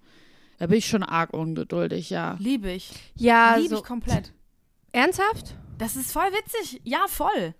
[0.58, 2.36] da bin ich schon arg ungeduldig, ja.
[2.39, 2.91] Liebe ich.
[3.15, 3.78] Ja, Liebe so.
[3.78, 4.34] ich komplett.
[4.91, 5.56] Ernsthaft?
[5.78, 6.82] Das ist voll witzig.
[6.84, 7.54] Ja, voll.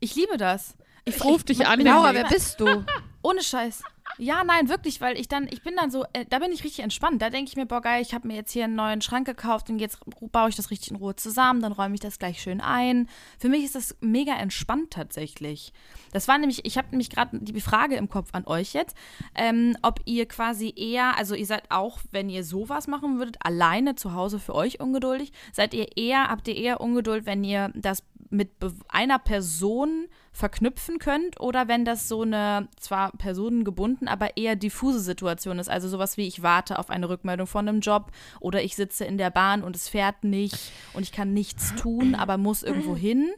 [0.00, 0.76] Ich liebe das.
[1.04, 1.80] Ich ruf dich an.
[1.80, 2.14] Junge.
[2.14, 2.84] wer bist du?
[3.22, 3.82] Ohne Scheiß.
[4.18, 6.82] Ja, nein, wirklich, weil ich dann, ich bin dann so, äh, da bin ich richtig
[6.82, 7.20] entspannt.
[7.20, 9.68] Da denke ich mir, boah, geil, ich habe mir jetzt hier einen neuen Schrank gekauft
[9.68, 9.98] und jetzt
[10.32, 13.08] baue ich das richtig in Ruhe zusammen, dann räume ich das gleich schön ein.
[13.38, 15.72] Für mich ist das mega entspannt tatsächlich.
[16.12, 18.96] Das war nämlich, ich habe nämlich gerade die Frage im Kopf an euch jetzt,
[19.34, 23.96] ähm, ob ihr quasi eher, also ihr seid auch, wenn ihr sowas machen würdet, alleine
[23.96, 28.02] zu Hause für euch ungeduldig, seid ihr eher, habt ihr eher Ungeduld, wenn ihr das
[28.30, 28.50] mit
[28.88, 35.58] einer Person verknüpfen könnt oder wenn das so eine zwar personengebunden, aber eher diffuse Situation
[35.58, 35.70] ist.
[35.70, 39.16] Also sowas wie ich warte auf eine Rückmeldung von einem Job oder ich sitze in
[39.16, 43.30] der Bahn und es fährt nicht und ich kann nichts tun, aber muss irgendwo hin.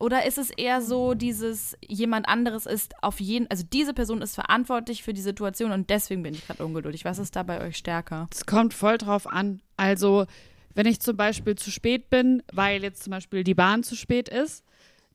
[0.00, 4.34] Oder ist es eher so dieses, jemand anderes ist auf jeden, also diese Person ist
[4.34, 7.04] verantwortlich für die Situation und deswegen bin ich gerade ungeduldig.
[7.04, 8.26] Was ist da bei euch stärker?
[8.32, 9.62] Es kommt voll drauf an.
[9.76, 10.26] Also,
[10.74, 14.28] wenn ich zum Beispiel zu spät bin, weil jetzt zum Beispiel die Bahn zu spät
[14.28, 14.64] ist,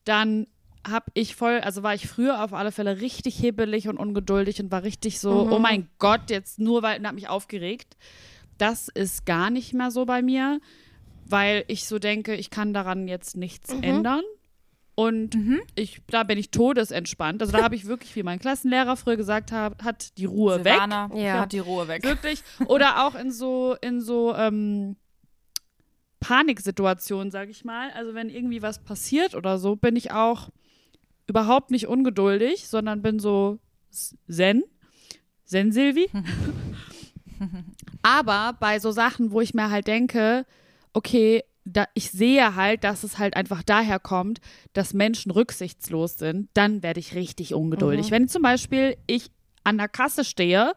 [0.06, 0.48] dann
[0.90, 4.72] habe ich voll, also war ich früher auf alle Fälle richtig hibbelig und ungeduldig und
[4.72, 5.54] war richtig so, Mhm.
[5.54, 7.98] oh mein Gott, jetzt nur weil, und hat mich aufgeregt.
[8.58, 10.60] Das ist gar nicht mehr so bei mir,
[11.26, 13.84] weil ich so denke, ich kann daran jetzt nichts Mhm.
[13.84, 14.22] ändern.
[14.96, 15.38] Und
[15.76, 17.40] ich, da bin ich todesentspannt.
[17.44, 20.74] Also da habe ich wirklich, wie mein Klassenlehrer früher gesagt hat, hat die Ruhe weg.
[20.74, 21.42] Silvana Ja.
[21.42, 22.04] hat die Ruhe weg.
[22.04, 22.42] Wirklich.
[22.66, 24.96] Oder auch in so, in so ähm,
[26.20, 27.92] Paniksituationen, sag ich mal.
[27.92, 30.50] Also wenn irgendwie was passiert oder so, bin ich auch
[31.28, 33.60] überhaupt nicht ungeduldig, sondern bin so
[33.90, 34.64] zen.
[35.46, 36.10] Zen Silvi.
[38.02, 40.46] Aber bei so Sachen, wo ich mir halt denke,
[40.94, 44.40] okay, da, ich sehe halt, dass es halt einfach daher kommt,
[44.74, 48.10] dass Menschen rücksichtslos sind, dann werde ich richtig ungeduldig.
[48.12, 49.30] Wenn zum Beispiel ich
[49.64, 50.74] an der Kasse stehe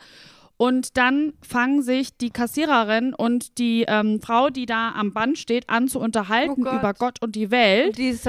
[0.56, 5.70] und dann fangen sich die Kassiererin und die ähm, Frau, die da am Band steht,
[5.70, 6.78] an zu unterhalten Oh Gott.
[6.80, 7.50] über Gott und die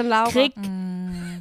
[0.04, 0.30] Laura.
[0.30, 0.52] krieg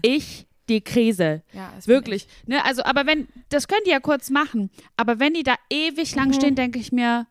[0.02, 1.44] ich die Krise.
[1.54, 2.28] Ja, Wirklich.
[2.46, 6.16] Ne, also, aber wenn, das könnt ihr ja kurz machen, aber wenn die da ewig
[6.16, 7.28] lang stehen, denke ich mir,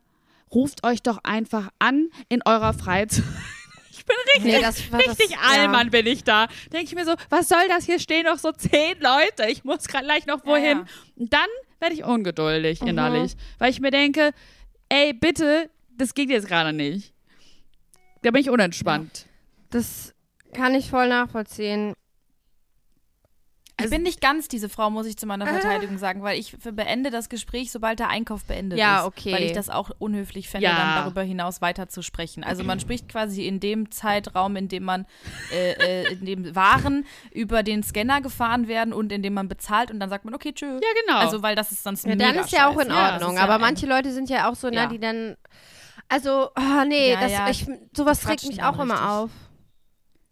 [0.53, 3.25] ruft euch doch einfach an in eurer Freizeit.
[3.93, 5.37] Ich bin richtig, Nee, das war das- richtig ja.
[5.51, 6.49] Allmann bin ich da.
[6.73, 7.85] Denke ich mir so, was soll das?
[7.85, 9.49] Hier stehen noch so zehn Leute.
[9.51, 10.79] Ich muss gleich noch wohin.
[10.79, 10.85] ja.
[11.17, 11.47] Und dann
[11.81, 12.89] werde ich ungeduldig Mhm.
[12.89, 14.31] innerlich, weil ich mir denke,
[14.89, 17.13] ey, bitte, das geht jetzt gerade nicht.
[18.23, 19.27] Da bin ich unentspannt.
[19.69, 20.15] Das
[20.55, 21.93] kann ich voll nachvollziehen.
[23.85, 27.11] Ich bin nicht ganz diese Frau, muss ich zu meiner Verteidigung sagen, weil ich beende
[27.11, 29.07] das Gespräch, sobald der Einkauf beendet Ja, ist.
[29.07, 29.33] okay.
[29.33, 30.77] Weil ich das auch unhöflich fände, Ja.
[30.77, 32.45] dann darüber hinaus weiter zu sprechen.
[32.45, 35.07] Also man spricht quasi in dem Zeitraum, in dem man,
[35.53, 35.73] äh,
[36.05, 40.01] äh, in dem Waren über den Scanner gefahren werden und in dem man bezahlt und
[40.01, 40.67] dann sagt man, okay, tschö.
[40.67, 41.19] Ja, genau.
[41.19, 43.37] Also weil das ist sonst Ja, dann ist ja auch in Ordnung.
[43.37, 44.83] ja aber manche Leute sind ja auch so, Ja.
[44.87, 45.37] ne, die dann.
[46.09, 47.67] Also, oh, nee, das, ich,
[47.97, 49.09] sowas regt mich auch immer richtig.
[49.11, 49.31] auf.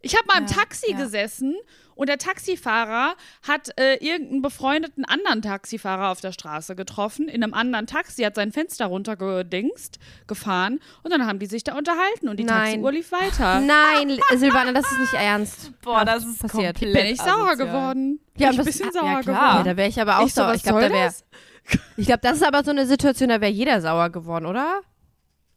[0.01, 0.97] Ich habe mal im Ja, Taxi ja.
[0.97, 1.55] gesessen
[1.95, 7.53] und der Taxifahrer hat äh, irgendeinen befreundeten anderen Taxifahrer auf der Straße getroffen, in einem
[7.53, 12.37] anderen Taxi, hat sein Fenster runtergedingst, gefahren und dann haben die sich da unterhalten und
[12.39, 12.71] die Nein.
[12.75, 13.59] Taxiuhr lief weiter.
[13.61, 15.73] Nein, Silvana, das ist nicht ernst.
[15.81, 16.79] Boah, das ist passiert.
[16.79, 17.57] komplett Bin ich sauer asozial.
[17.57, 18.19] geworden.
[18.37, 19.35] Ja, Bin ich ein bisschen ja, sauer klar.
[19.35, 19.65] Ja, geworden.
[19.65, 20.49] da wäre ich aber auch Ich so, sauer.
[20.51, 21.05] was Ich glaube, da wäre.
[21.07, 21.25] das?
[21.97, 24.79] Ich glaube, das ist aber so eine Situation, da wäre jeder sauer geworden, oder?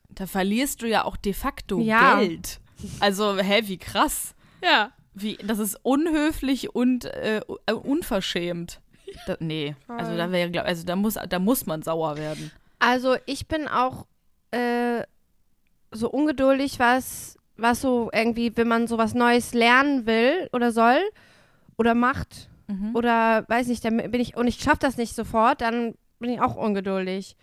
[0.08, 2.18] Da verlierst du ja auch de facto Ja.
[2.18, 2.58] Geld.
[3.00, 4.34] Also, hä, wie krass.
[4.62, 4.92] Ja.
[5.14, 8.80] Wie, das ist unhöflich und äh, äh, unverschämt.
[9.26, 12.50] Da, nee, also da wäre, also da muss, da muss man sauer werden.
[12.78, 14.06] Also ich bin auch
[14.52, 15.02] äh,
[15.90, 21.00] so ungeduldig, was, was so irgendwie, wenn man sowas Neues lernen will oder soll
[21.76, 22.94] oder macht Mhm.
[22.94, 26.40] oder weiß nicht, dann bin ich und ich schaffe das nicht sofort, dann bin ich
[26.40, 27.36] auch ungeduldig.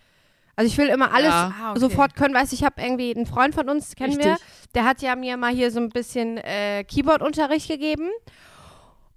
[0.60, 1.54] Also ich will immer alles Ja.
[1.58, 1.80] Ah, okay.
[1.80, 2.34] sofort können.
[2.34, 4.46] Weißt du, ich habe irgendwie einen Freund von uns, kennen wir, Richtig.
[4.76, 8.10] der hat ja mir mal hier so ein bisschen äh, Keyboard-Unterricht gegeben.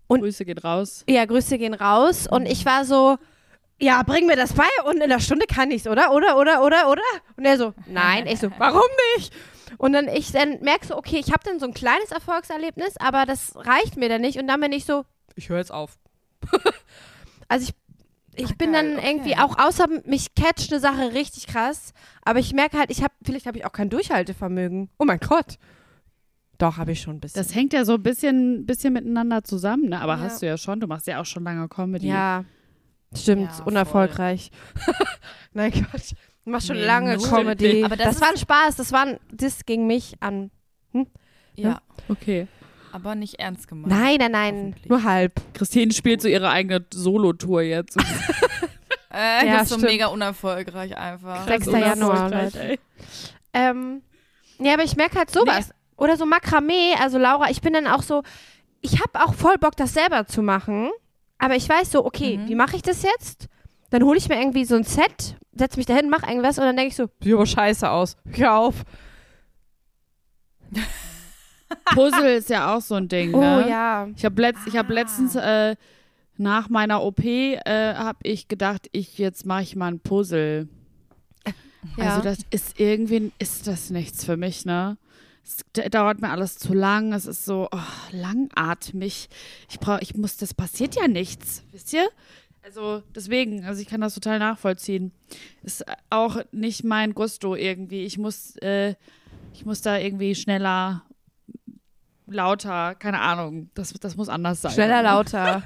[0.07, 1.03] Und- Grüße geht raus.
[1.09, 2.29] Ja, Grüße gehen raus.
[2.31, 3.19] Und ich war so,
[3.81, 6.13] ja, bring mir das bei und in einer Stunde kann ich's, oder?
[6.13, 7.03] Oder, oder, oder, oder?
[7.37, 8.29] Und er so, nein.
[8.29, 9.33] Ich so, warum nicht?
[9.79, 13.27] Und dann ich dann merke so, okay, ich habe dann so ein kleines Erfolgserlebnis, aber
[13.27, 14.39] das reicht mir dann nicht.
[14.39, 15.99] Und dann bin ich so, ich höre jetzt auf.
[17.49, 17.75] also ich,
[18.35, 19.11] ich bin geil, dann okay.
[19.11, 21.93] irgendwie auch, außer mich catcht eine Sache richtig krass,
[22.25, 24.89] aber ich merke halt, ich habe, vielleicht habe ich auch kein Durchhaltevermögen.
[24.99, 25.59] Oh mein Gott.
[26.59, 27.43] Doch, habe ich schon ein bisschen.
[27.43, 30.01] Das hängt ja so ein bisschen, bisschen miteinander zusammen, ne?
[30.01, 30.21] Aber Ja.
[30.21, 30.79] hast du ja schon.
[30.81, 32.07] Du machst ja auch schon lange Comedy.
[32.09, 32.45] Ja,
[33.15, 34.51] stimmt, Ja, unerfolgreich.
[35.53, 36.13] Nein, Quatsch.
[36.45, 37.29] Du machst schon Nee, lange null.
[37.29, 37.85] Comedy.
[37.85, 40.51] Aber das das, war ein Spaß, das war ein, das ging mich an.
[41.55, 42.47] Ja, Okay.
[42.93, 43.89] Aber nicht ernst gemeint.
[43.95, 45.33] Nein, nein, nein, nur halb.
[45.55, 47.97] Christine spielt so ihre eigene Solo-Tour jetzt.
[49.15, 49.91] Äh, Ja, das ist so stimmt.
[49.91, 51.47] mega unerfolgreich einfach.
[51.47, 51.67] 6.
[51.67, 52.79] Krass Januar, Leute.
[53.53, 54.01] Ähm,
[54.59, 55.69] ja, aber ich merke halt sowas.
[55.99, 58.23] Oder so Makramee, also Laura, ich bin dann auch so,
[58.81, 60.89] ich habe auch voll Bock, das selber zu machen.
[61.37, 62.49] Aber ich weiß so, okay, Mhm.
[62.49, 63.49] wie mache ich das jetzt?
[63.91, 66.77] Dann hole ich mir irgendwie so ein Set, setze mich dahin, mache irgendwas und dann
[66.79, 68.17] denke ich so, sieht aber scheiße aus.
[68.35, 68.77] Hör auf.
[71.95, 73.67] Puzzle ist ja auch so ein Ding, Oh ne?
[73.69, 74.09] ja.
[74.17, 75.77] Ich habe letzt, ich hab letztens äh,
[76.37, 80.69] nach meiner OP äh, habe ich gedacht, ich jetzt mache ich mal ein Puzzle.
[81.97, 82.11] ja.
[82.11, 84.97] Also das ist irgendwie ist das nichts für mich, ne?
[85.45, 87.13] Es dauert mir alles zu lang.
[87.13, 87.79] Es ist so oh,
[88.13, 89.29] langatmig.
[89.69, 92.09] Ich brauche, ich muss, das passiert ja nichts, wisst ihr?
[92.65, 95.11] Also deswegen, also ich kann das total nachvollziehen.
[95.65, 98.05] Ist auch nicht mein Gusto irgendwie.
[98.05, 98.95] Ich muss, äh,
[99.53, 101.03] ich muss da irgendwie schneller,
[102.33, 103.71] lauter, keine Ahnung.
[103.75, 104.73] Das, das muss anders sein.
[104.73, 105.63] Schneller, lauter.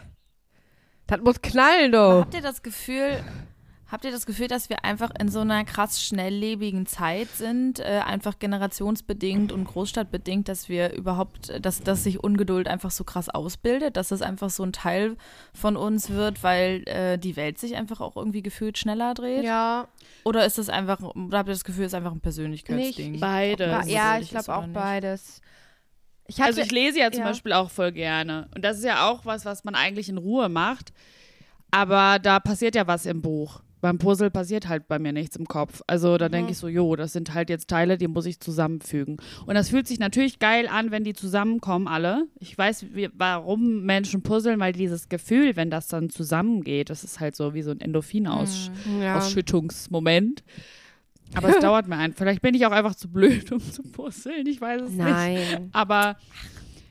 [1.06, 2.20] das muss knallen, du.
[2.20, 3.22] Habt ihr das Gefühl,
[3.88, 8.02] habt ihr das Gefühl, dass wir einfach in so einer krass schnelllebigen Zeit sind, äh,
[8.04, 13.96] einfach generationsbedingt und großstadtbedingt, dass wir überhaupt, dass, dass sich Ungeduld einfach so krass ausbildet,
[13.96, 15.16] dass das einfach so ein Teil
[15.54, 19.44] von uns wird, weil äh, die Welt sich einfach auch irgendwie gefühlt schneller dreht?
[19.44, 19.88] Ja,
[20.24, 23.12] Oder ist das einfach, oder habt ihr das Gefühl, es ist einfach ein Persönlichkeitsding?
[23.12, 23.20] Nicht.
[23.20, 23.88] Beides.
[23.88, 24.74] ja, ich glaube auch nicht.
[24.74, 25.40] beides.
[26.28, 27.26] Ich hatte, Also ich lese ja zum ja.
[27.28, 28.48] Beispiel auch voll gerne.
[28.54, 30.92] Und das ist ja auch was, was man eigentlich in Ruhe macht.
[31.70, 33.60] Aber da passiert ja was im Buch.
[33.82, 35.82] Beim Puzzle passiert halt bei mir nichts im Kopf.
[35.86, 36.32] Also da Mhm.
[36.32, 39.18] denke ich so, jo, das sind halt jetzt Teile, die muss ich zusammenfügen.
[39.44, 42.24] Und das fühlt sich natürlich geil an, wenn die zusammenkommen alle.
[42.40, 47.20] Ich weiß, wie, warum Menschen puzzeln, weil dieses Gefühl, wenn das dann zusammengeht, das ist
[47.20, 50.42] halt so wie so ein Endorphinausschüttungsmoment.
[50.46, 50.52] ja.
[51.34, 52.14] Aber es dauert mir ein.
[52.14, 54.46] Vielleicht bin ich auch einfach zu blöd, um zu puzzeln.
[54.46, 54.98] Ich weiß es nicht.
[54.98, 55.70] Nein.
[55.72, 56.16] Aber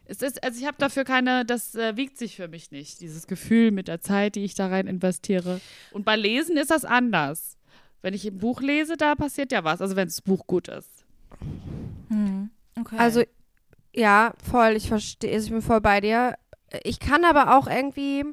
[0.06, 3.28] es ist, also ich habe dafür keine, das äh, wiegt sich für mich nicht, dieses
[3.28, 5.60] Gefühl mit der Zeit, die ich da rein investiere.
[5.92, 7.58] Und bei Lesen ist das anders.
[8.02, 9.82] Wenn ich ein Buch lese, da passiert ja was.
[9.82, 11.06] Also wenn das Buch gut ist.
[12.10, 12.52] Hm.
[12.80, 12.98] Okay.
[12.98, 13.24] Also,
[13.96, 16.36] ja, voll, ich verstehe, also ich bin voll bei dir.
[16.84, 18.26] Ich kann aber auch irgendwie,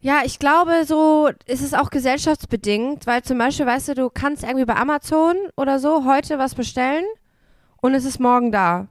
[0.00, 4.44] ja, ich glaube, so ist es auch gesellschaftsbedingt, weil zum Beispiel, weißt du, du kannst
[4.44, 7.04] irgendwie bei Amazon oder so heute was bestellen
[7.80, 8.86] und es ist morgen da.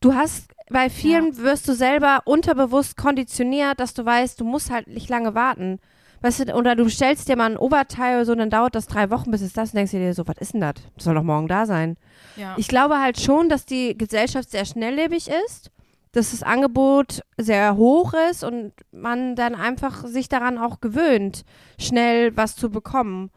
[0.00, 4.86] Du hast, bei vielen wirst du selber unterbewusst konditioniert, dass du weißt, du musst halt
[4.86, 5.80] nicht lange warten.
[6.22, 8.86] Weißt du, oder du bestellst dir mal ein Oberteil oder so, und dann dauert das
[8.86, 10.74] drei Wochen, bis es das, und denkst du dir so, was ist denn das?
[10.94, 11.96] Das soll doch morgen da sein.
[12.36, 12.54] ja.
[12.58, 15.70] Ich glaube halt schon, dass die Gesellschaft sehr schnelllebig ist,
[16.12, 21.44] dass das Angebot sehr hoch ist und man dann einfach sich daran auch gewöhnt,
[21.78, 23.30] schnell was zu bekommen.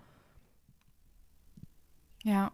[2.24, 2.52] ja.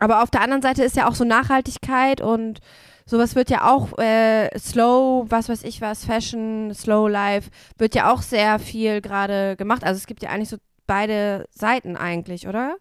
[0.00, 2.60] Aber auf der anderen Seite ist ja auch so Nachhaltigkeit und
[3.06, 8.12] sowas wird ja auch äh, slow, was weiß ich was, Fashion, Slow Life, wird ja
[8.12, 9.84] auch sehr viel gerade gemacht.
[9.84, 12.76] Also es gibt ja eigentlich so beide Seiten eigentlich, oder?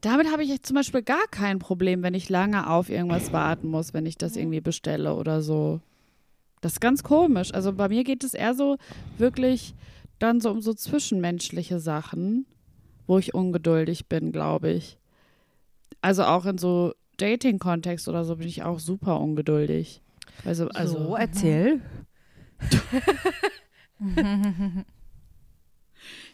[0.00, 3.94] Damit habe ich zum Beispiel gar kein Problem, wenn ich lange auf irgendwas warten muss,
[3.94, 5.80] wenn ich das irgendwie bestelle oder so.
[6.60, 7.52] Das ist ganz komisch.
[7.52, 8.76] Also bei mir geht es eher so
[9.18, 9.74] wirklich
[10.18, 12.46] dann so um so zwischenmenschliche Sachen,
[13.06, 14.98] wo ich ungeduldig bin, glaube ich.
[16.00, 20.02] Also auch in so Dating-Kontext oder so bin ich auch super ungeduldig.
[20.44, 21.80] Also, also so, erzähl.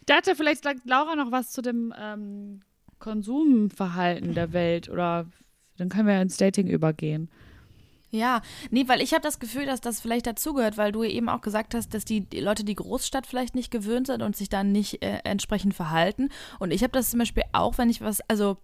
[0.00, 2.62] Ich dachte, vielleicht sagt Laura noch was zu dem ähm,
[3.02, 5.26] Konsumverhalten der Welt oder
[5.76, 7.28] dann können wir ins Dating übergehen.
[8.10, 11.40] Ja, nee, weil ich habe das Gefühl, dass das vielleicht dazugehört, weil du eben auch
[11.40, 14.70] gesagt hast, dass die, die Leute die Großstadt vielleicht nicht gewöhnt sind und sich dann
[14.70, 16.28] nicht äh, entsprechend verhalten.
[16.58, 18.58] Und ich habe das zum Beispiel auch, wenn ich was, also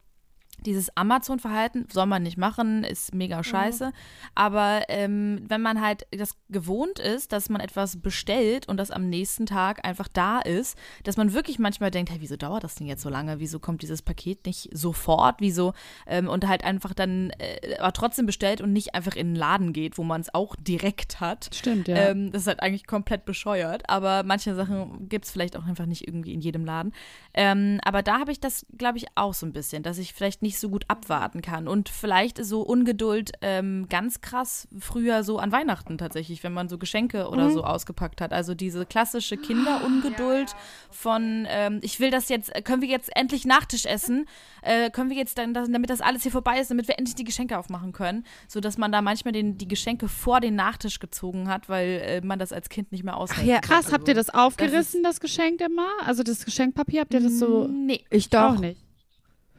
[0.64, 3.92] dieses Amazon-Verhalten soll man nicht machen, ist mega scheiße.
[4.34, 9.08] Aber ähm, wenn man halt das gewohnt ist, dass man etwas bestellt und das am
[9.08, 12.86] nächsten Tag einfach da ist, dass man wirklich manchmal denkt, hey, wieso dauert das denn
[12.86, 13.40] jetzt so lange?
[13.40, 15.36] Wieso kommt dieses Paket nicht sofort?
[15.40, 15.74] Wieso?
[16.06, 19.72] Ähm, und halt einfach dann äh, aber trotzdem bestellt und nicht einfach in den Laden
[19.72, 21.50] geht, wo man es auch direkt hat.
[21.52, 21.96] Stimmt, ja.
[21.96, 25.86] Ähm, das ist halt eigentlich komplett bescheuert, aber manche Sachen gibt es vielleicht auch einfach
[25.86, 26.92] nicht irgendwie in jedem Laden.
[27.34, 30.42] Ähm, aber da habe ich das, glaube ich, auch so ein bisschen, dass ich vielleicht
[30.42, 35.52] nicht so gut abwarten kann und vielleicht so Ungeduld ähm, ganz krass früher so an
[35.52, 38.32] Weihnachten tatsächlich, wenn man so Geschenke oder so ausgepackt hat.
[38.32, 40.54] Also diese klassische Kinderungeduld
[40.90, 44.26] von, ähm, ich will das jetzt, können wir jetzt endlich Nachtisch essen?
[44.62, 47.14] Äh, können wir jetzt dann, das, damit das alles hier vorbei ist, damit wir endlich
[47.14, 50.98] die Geschenke aufmachen können, so dass man da manchmal den, die Geschenke vor den Nachtisch
[51.00, 53.60] gezogen hat, weil äh, man das als Kind nicht mehr aushalten ja.
[53.60, 55.88] Krass, habt ihr das aufgerissen, das, Geschenk immer?
[56.04, 58.54] Also das Geschenkpapier, habt ihr das so Nee, Ich doch.
[58.54, 58.87] auch nicht?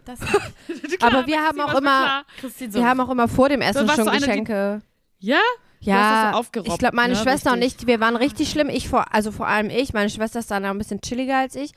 [0.05, 0.19] Das
[1.01, 2.23] Aber wir haben auch immer,
[2.57, 4.81] wir haben auch immer vor dem Essen schon so eine, die- Geschenke.
[5.19, 5.39] Ja?
[5.81, 7.19] Du hast das Ja, so ich glaube, meine ne?
[7.19, 7.83] Schwester und Richtig.
[7.83, 8.69] ich, wir waren richtig schlimm.
[8.69, 9.93] Ich vor, also vor allem ich.
[9.93, 11.71] Meine Schwester ist dann auch ein bisschen chilliger als ich.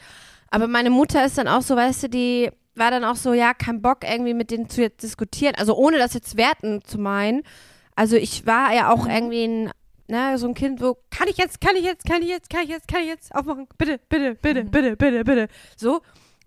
[0.50, 3.54] Aber meine Mutter ist dann auch so, weißt du, die war dann auch so, ja,
[3.54, 5.54] kein Bock irgendwie mit denen zu diskutieren.
[5.56, 7.42] Also ohne das jetzt werten zu meinen.
[7.94, 9.70] Also ich war ja auch irgendwie ein,
[10.08, 12.64] ne, so ein Kind, wo, kann ich jetzt, kann ich jetzt, kann ich jetzt, kann
[12.64, 13.68] ich jetzt, kann ich jetzt aufmachen?
[13.78, 15.48] Bitte, bitte, bitte, bitte, bitte, bitte.
[15.76, 16.00] So.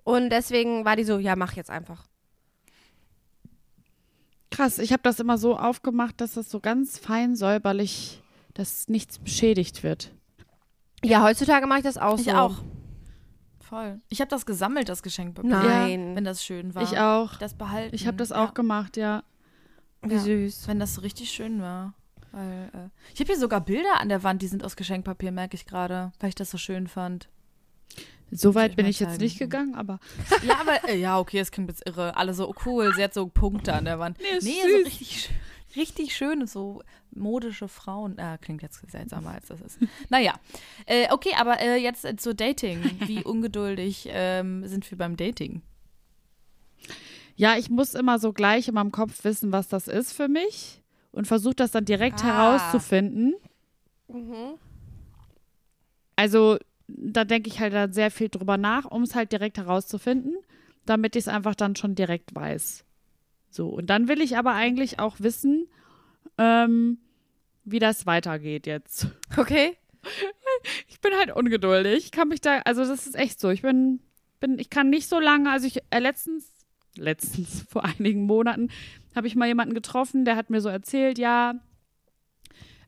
[0.06, 2.06] Und deswegen war die so, ja, mach jetzt einfach.
[4.52, 8.22] Krass, ich habe das immer so aufgemacht, dass das so ganz fein säuberlich,
[8.54, 10.14] dass nichts beschädigt wird.
[11.04, 12.32] Ja, heutzutage mache ich das auch Ich so.
[12.32, 12.58] auch.
[13.60, 14.00] Voll.
[14.10, 15.50] Ich habe das gesammelt, das Geschenkpapier.
[15.50, 16.16] Nein.
[16.16, 16.84] Wenn das schön war.
[16.84, 17.36] Ich auch.
[17.38, 17.96] Das behalten.
[17.96, 18.46] Ich habe das ja.
[18.46, 19.24] auch gemacht, ja.
[20.04, 20.20] Wie Ja.
[20.20, 20.68] süß.
[20.68, 21.96] Wenn das so richtig schön war.
[22.32, 25.56] Weil, äh, ich habe hier sogar Bilder an der Wand, die sind aus Geschenkpapier, merke
[25.56, 27.28] ich gerade, weil ich das so schön fand.
[28.32, 30.00] So ich weit bin ich jetzt nicht gegangen, aber
[30.46, 32.18] Ja, aber äh, ja, okay, es klingt jetzt irre.
[32.18, 34.18] Alle so, oh, cool, sie hat so Punkte an der Wand.
[34.20, 35.36] Nee, ist so richtig schön.
[35.76, 38.20] richtig schöne, so modische Frauen.
[38.20, 39.78] Ah, klingt jetzt seltsamer, als das ist.
[40.10, 40.34] Naja,
[40.86, 42.84] äh, okay, aber äh, jetzt äh, zu Dating.
[43.06, 45.62] Wie ungeduldig ähm, sind wir beim Dating?
[47.38, 50.82] Ja, ich muss immer so gleich in meinem Kopf wissen, was das ist für mich
[51.12, 52.26] und versuche das dann direkt Ah.
[52.26, 53.36] herauszufinden.
[56.16, 56.58] Also
[56.88, 60.36] da denke ich halt dann sehr viel drüber nach, um es halt direkt herauszufinden,
[60.86, 62.86] damit ich es einfach dann schon direkt weiß.
[63.50, 65.68] So, und dann will ich aber eigentlich auch wissen,
[66.38, 67.00] ähm,
[67.64, 69.08] wie das weitergeht jetzt.
[69.38, 69.76] Okay.
[70.88, 72.06] Ich bin halt ungeduldig.
[72.06, 73.50] Ich kann mich da, also das ist echt so.
[73.50, 74.00] Ich bin,
[74.40, 76.48] bin, ich kann nicht so lange, also ich, äh, letztens,
[76.96, 78.70] letztens, vor einigen Monaten,
[79.16, 81.56] habe ich mal jemanden getroffen, der hat mir so erzählt, ja,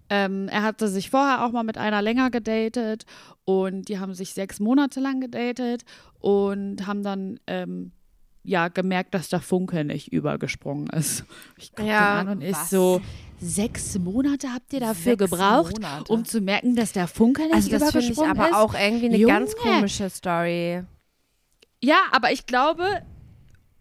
[0.10, 3.06] ähm, er hatte sich vorher auch mal mit einer länger gedatet
[3.46, 5.84] und die haben sich sechs Monate lang gedatet
[6.20, 7.92] und haben dann ähm,
[8.44, 11.26] ja gemerkt, dass der Funke nicht übergesprungen ist.
[11.58, 12.70] Ich gucke Ja, an und was?
[12.70, 13.02] so,
[13.40, 16.14] sechs Monate habt ihr dafür Sechs gebraucht, Monate?
[16.14, 18.56] um zu merken, dass der Funke nicht Also das finde ich übergesprungen aber ist?
[18.56, 19.34] auch irgendwie eine Junge.
[19.34, 20.84] ganz komische Story.
[21.84, 22.86] Ja, aber ich glaube,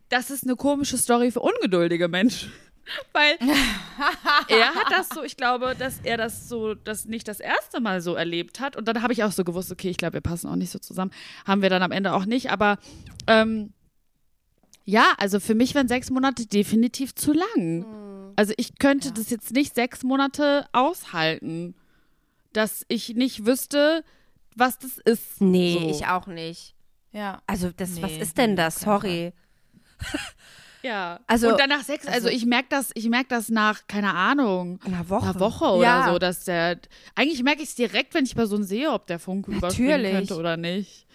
[0.09, 2.53] das ist eine komische Story für ungeduldige Menschen.
[3.13, 3.37] Weil
[4.49, 8.01] er hat das so, ich glaube, dass er das so, das nicht das erste Mal
[8.01, 8.77] so erlebt hat.
[8.77, 10.79] Und dann habe ich auch so gewusst, okay, ich glaube, wir passen auch nicht so
[10.79, 11.11] zusammen.
[11.47, 12.51] Haben wir dann am Ende auch nicht.
[12.51, 12.79] Aber
[13.27, 13.73] ähm,
[14.85, 18.33] ja, also für mich wären sechs Monate definitiv zu lang.
[18.37, 21.75] Also ich könnte das jetzt nicht sechs Monate aushalten,
[22.53, 24.05] dass ich nicht wüsste,
[24.55, 25.41] was das ist.
[25.41, 25.91] Nee, so.
[25.91, 26.75] ich auch nicht.
[27.13, 27.43] Ja.
[27.47, 28.81] Also das, was Nee, ist denn das?
[28.81, 29.33] Sorry.
[30.87, 31.21] Ja.
[31.27, 34.79] Also- und dann nach sechs, also, ich merke das, ich merke das nach, keine Ahnung,
[34.85, 35.31] Eine Woche.
[35.31, 36.09] einer Woche oder ja.
[36.13, 36.79] so, dass der.
[37.15, 40.57] Eigentlich merke ich es direkt, wenn ich Person sehe, ob der Funke überspringen könnte oder
[40.57, 41.07] nicht.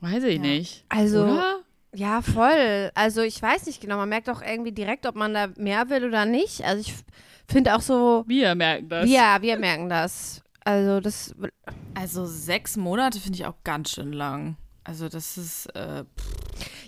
[0.00, 0.84] Weiß ich nicht.
[0.88, 1.60] Also, Oder?
[1.94, 2.90] ja, voll.
[2.94, 3.96] Also ich weiß nicht genau.
[3.96, 6.62] Man merkt auch irgendwie direkt, ob man da mehr will oder nicht.
[6.64, 6.94] Also ich
[7.48, 9.08] finde auch so, Wir merken das.
[9.08, 10.42] ja, wir merken das.
[10.64, 11.34] Also das,
[11.94, 14.56] Also sechs Monate finde ich auch ganz schön lang.
[14.82, 16.04] Also das ist, äh,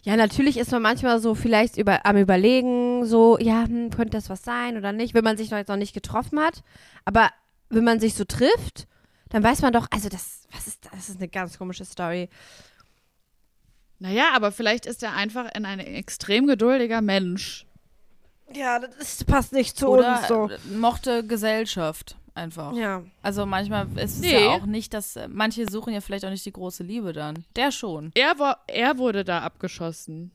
[0.07, 4.31] ja, natürlich ist man manchmal so vielleicht über, am überlegen, so, ja, hm, könnte das
[4.31, 6.63] was sein oder nicht, wenn man sich noch jetzt noch nicht getroffen hat.
[7.05, 7.31] Aber
[7.71, 8.87] wenn man sich so trifft,
[9.31, 10.93] dann weiß man doch, also das, was ist das?
[10.93, 12.29] Das ist eine ganz komische Story.
[13.99, 17.67] Naja, aber vielleicht ist er einfach ein, ein extrem geduldiger Mensch.
[18.55, 22.75] Ja, das passt nicht zu oder äh, mochte Gesellschaft einfach.
[22.75, 23.03] Ja.
[23.23, 24.45] Also manchmal ist es Nee.
[24.45, 27.45] ja auch nicht, dass äh, manche suchen ja vielleicht auch nicht die große Liebe dann.
[27.57, 28.11] Der schon.
[28.15, 30.31] Er, war, er wurde da abgeschossen.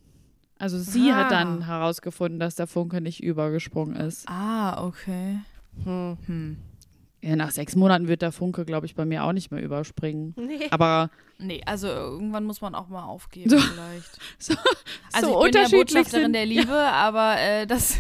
[0.59, 1.15] Also sie Ah.
[1.15, 4.27] hat dann herausgefunden, dass der Funke nicht übergesprungen ist.
[4.29, 5.39] Ah, okay.
[5.83, 6.17] Hm.
[6.27, 6.57] Hm.
[7.23, 10.33] Ja, nach sechs Monaten wird der Funke, glaube ich, bei mir auch nicht mehr überspringen.
[10.39, 10.67] Nee.
[10.71, 13.57] Aber Nee, also irgendwann muss man auch mal aufgeben So.
[13.57, 14.19] vielleicht.
[14.39, 14.53] so,
[15.13, 17.99] Also so ich bin ja unterschiedlich Botschafterin sind der Liebe, aber äh, das,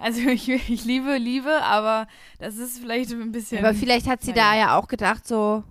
[0.00, 2.06] also ich, ich liebe Liebe, aber
[2.38, 3.64] das ist vielleicht ein bisschen.
[3.64, 4.60] Aber vielleicht hat sie Ja, da ja.
[4.60, 5.64] ja auch gedacht, so,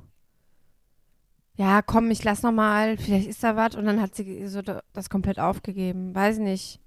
[1.56, 3.76] ja, komm, ich lass noch mal, vielleicht ist da was.
[3.76, 6.14] Und dann hat sie so da- das komplett aufgegeben.
[6.16, 6.80] Weiß nicht.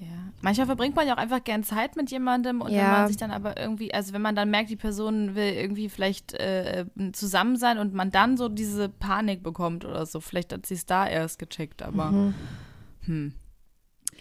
[0.00, 0.06] Ja.
[0.42, 2.90] Manchmal verbringt man ja auch einfach gern Zeit mit jemandem und wenn Ja.
[2.92, 6.34] man sich dann aber irgendwie, also wenn man dann merkt, die Person will irgendwie vielleicht
[6.34, 10.74] äh, zusammen sein und man dann so diese Panik bekommt oder so, vielleicht hat sie
[10.74, 12.34] es da erst gecheckt, aber Mhm.
[13.06, 13.32] hm.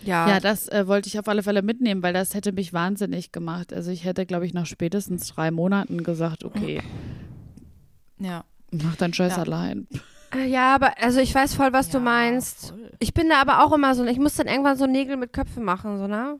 [0.03, 0.27] Ja.
[0.29, 3.73] Ja, das äh, wollte ich auf alle Fälle mitnehmen, weil das hätte mich wahnsinnig gemacht.
[3.73, 6.81] Also ich hätte, glaube ich, nach spätestens drei Monaten gesagt, okay,
[8.19, 8.43] ja.
[8.71, 9.41] mach deinen Scheiß Ja.
[9.43, 9.87] allein.
[10.33, 12.69] Äh, ja, aber also ich weiß voll, was du Ja, meinst.
[12.69, 12.91] voll.
[12.99, 15.63] Ich bin da aber auch immer so, ich muss dann irgendwann so Nägel mit Köpfen
[15.63, 16.39] machen, so, ne?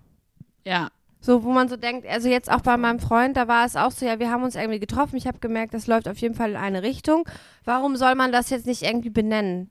[0.66, 3.76] Ja, So, wo man so denkt, also jetzt auch bei meinem Freund, da war es
[3.76, 6.36] auch so, ja, wir haben uns irgendwie getroffen, ich habe gemerkt, das läuft auf jeden
[6.36, 7.28] Fall in eine Richtung.
[7.66, 9.70] Warum soll man das jetzt nicht irgendwie benennen?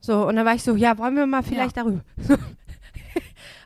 [0.00, 2.00] So, und dann war ich so, ja, wollen wir mal vielleicht darüber.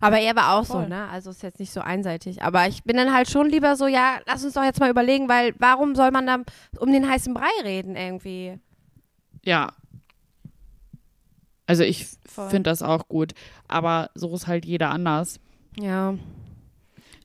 [0.01, 0.89] Aber er war auch so, Voll.
[0.89, 1.09] ne?
[1.09, 2.43] Also ist jetzt nicht so einseitig.
[2.43, 5.29] Aber ich bin dann halt schon lieber so, ja, lass uns doch jetzt mal überlegen,
[5.29, 6.39] weil warum soll man da
[6.79, 8.59] um den heißen Brei reden irgendwie?
[9.45, 9.73] ja.
[11.67, 13.33] Also ich finde das auch gut.
[13.67, 15.41] Aber so ist halt jeder anders.
[15.79, 16.15] Ja.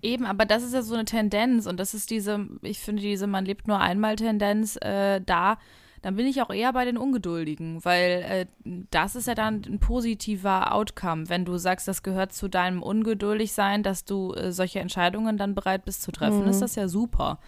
[0.02, 3.28] Eben, aber das ist ja so eine Tendenz und das ist diese, ich finde diese
[3.28, 5.60] man lebt nur einmal Tendenz äh, da,
[6.02, 9.80] dann bin ich auch eher bei den Ungeduldigen, weil äh, das ist ja dann ein
[9.80, 15.38] positiver Outcome, wenn du sagst, das gehört zu deinem Ungeduldigsein, dass du äh, solche Entscheidungen
[15.38, 16.48] dann bereit bist zu treffen, Mhm.
[16.50, 17.40] ist das ja super.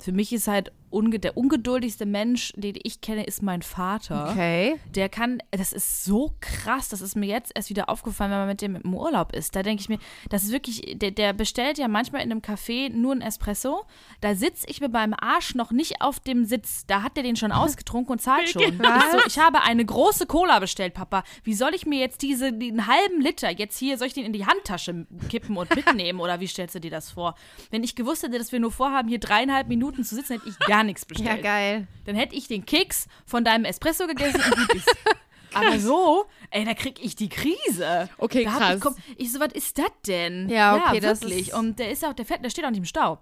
[0.00, 4.30] Für mich ist halt unge der ungeduldigste Mensch, den ich kenne, ist mein Vater.
[4.30, 4.76] Okay.
[4.94, 8.48] Der kann, das ist so krass, das ist mir jetzt erst wieder aufgefallen, wenn man
[8.48, 9.54] mit dem im Urlaub ist.
[9.54, 9.98] Da denke ich mir,
[10.30, 13.84] das ist wirklich, der, der bestellt ja manchmal in einem Café nur einen Espresso.
[14.20, 16.86] Da sitze ich mir beim Arsch noch nicht auf dem Sitz.
[16.86, 18.62] Da hat der den schon ausgetrunken und zahlt schon.
[18.62, 21.24] Ich, so, ich habe eine große Cola bestellt, Papa.
[21.44, 24.32] Wie soll ich mir jetzt diese, den halben Liter jetzt hier, soll ich den in
[24.32, 26.20] die Handtasche kippen und mitnehmen?
[26.20, 27.34] Oder wie stellst du dir das vor?
[27.70, 30.58] Wenn ich gewusst hätte, dass wir nur vorhaben, hier dreieinhalb Minuten zu sitzen, hätte ich
[30.60, 31.42] gar nichts Ja, bestellt.
[31.42, 31.86] geil.
[32.06, 34.88] Dann hätte ich den Keks von deinem Espresso gegessen und gut ist.
[35.54, 38.08] Aber so, ey, da krieg ich die Krise.
[38.18, 38.74] Okay, da krass.
[38.76, 40.48] Ich, komm, ich so, was ist das denn?
[40.50, 41.48] Ja, okay, das wirklich.
[41.48, 43.18] ist- Und der ist auch, der fährt, der steht auch nicht im Stau.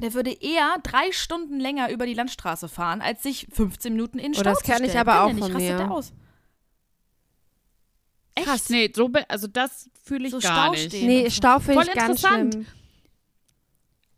[0.00, 4.32] Der würde eher drei Stunden länger über die Landstraße fahren, als sich 15 Minuten in
[4.32, 5.76] den Oh, Stau das zu kenn ich aber auch nicht, von rastet mir.
[5.78, 6.12] der aus.
[8.34, 8.46] Echt?
[8.46, 10.86] Krass, nee, so, also das fühle ich So gar Stau nicht.
[10.88, 11.06] stehen.
[11.06, 11.30] Nee.
[11.30, 12.66] Stau finde ich ganz interessant.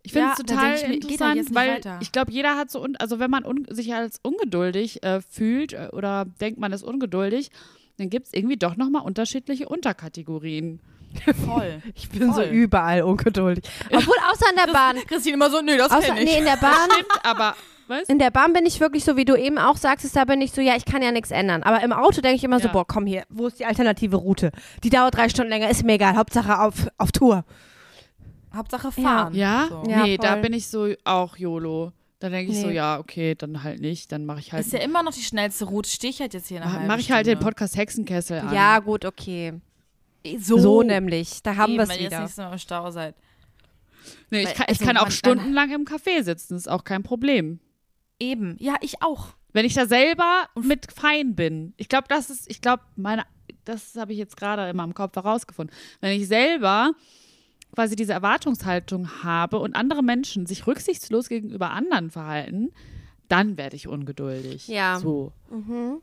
[0.05, 1.99] Ich finde Ja, es da total ich mir, interessant, weil weiter.
[2.03, 5.75] ich glaube, jeder hat so, un also wenn man un sich als ungeduldig äh, fühlt
[5.75, 7.51] äh, oder denkt, man ist ungeduldig,
[7.99, 10.81] dann gibt es irgendwie doch nochmal unterschiedliche Unterkategorien.
[11.45, 11.83] Voll.
[11.95, 12.45] Ich bin Voll.
[12.47, 13.65] so überall ungeduldig.
[13.91, 14.97] Obwohl, außer in der Bahn.
[15.07, 16.25] Christine immer so, nee, das Außer, ich.
[16.25, 16.89] nee, in der Bahn.
[16.91, 17.55] Stimmt, aber,
[17.89, 20.41] weißt In der Bahn bin ich wirklich so, wie du eben auch sagst, da bin
[20.41, 21.63] ich so, ja, ich kann ja nichts ändern.
[21.63, 22.73] Aber im Auto denke ich immer so, Ja.
[22.73, 24.51] boah, komm hier, wo ist die alternative Route?
[24.83, 26.17] Die dauert drei Stunden länger, ist mir egal.
[26.17, 27.45] Hauptsache auf, auf Tour.
[28.55, 29.35] Hauptsache fahren.
[29.35, 29.67] Ja?
[29.69, 29.83] So.
[29.89, 30.43] Ja, nee, da voll.
[30.43, 31.93] bin ich so auch YOLO.
[32.19, 32.75] Da denke ich so, Nee.
[32.75, 35.65] ja, okay, dann halt nicht, dann mache ich halt, Ist ja immer noch die schnellste
[35.65, 35.91] Route.
[35.91, 37.41] Stehe ich halt jetzt hier eine halbe mache ich halt den.
[37.41, 38.55] Podcast Hexenkessel an.
[38.55, 39.55] Ja, gut, okay.
[40.39, 41.43] So, So, nämlich.
[41.43, 42.23] Da haben wir es weil ihr jetzt wieder.
[42.23, 43.17] nicht so im Stau seid.
[44.31, 47.03] Nee, ich Weil- kann, ich also kann auch stundenlang im Café sitzen, ist auch kein
[47.03, 47.59] Problem.
[48.21, 48.57] Eben.
[48.61, 49.29] Ja, ich auch.
[49.53, 51.75] Wenn ich da selber mit fein bin.
[51.77, 53.25] Ich glaube, das ist, ich glaube, meine,
[53.65, 55.75] das habe ich jetzt gerade in meinem Kopf herausgefunden.
[56.01, 56.93] Wenn ich selber
[57.75, 62.71] quasi diese Erwartungshaltung habe und andere Menschen sich rücksichtslos gegenüber anderen verhalten,
[63.29, 64.69] dann werde ich ungeduldig.
[64.69, 64.99] Ja.
[64.99, 65.33] So.
[65.51, 66.01] Mhm.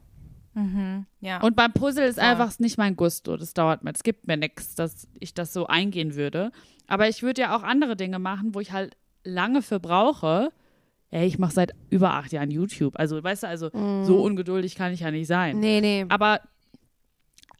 [1.21, 1.41] Ja.
[1.41, 2.25] Und beim Puzzle ist Voll.
[2.25, 3.37] einfach nicht mein Gusto.
[3.37, 6.51] Das dauert mir, es gibt mir nichts, dass ich das so eingehen würde.
[6.87, 10.51] Aber ich würde ja auch andere Dinge machen, wo ich halt lange für brauche.
[11.11, 12.99] Ey, ich mache seit über acht Jahren YouTube.
[12.99, 13.69] Also, weißt du, also
[14.03, 15.59] so ungeduldig kann ich ja nicht sein.
[15.59, 16.05] Nee, nee.
[16.09, 16.41] Aber,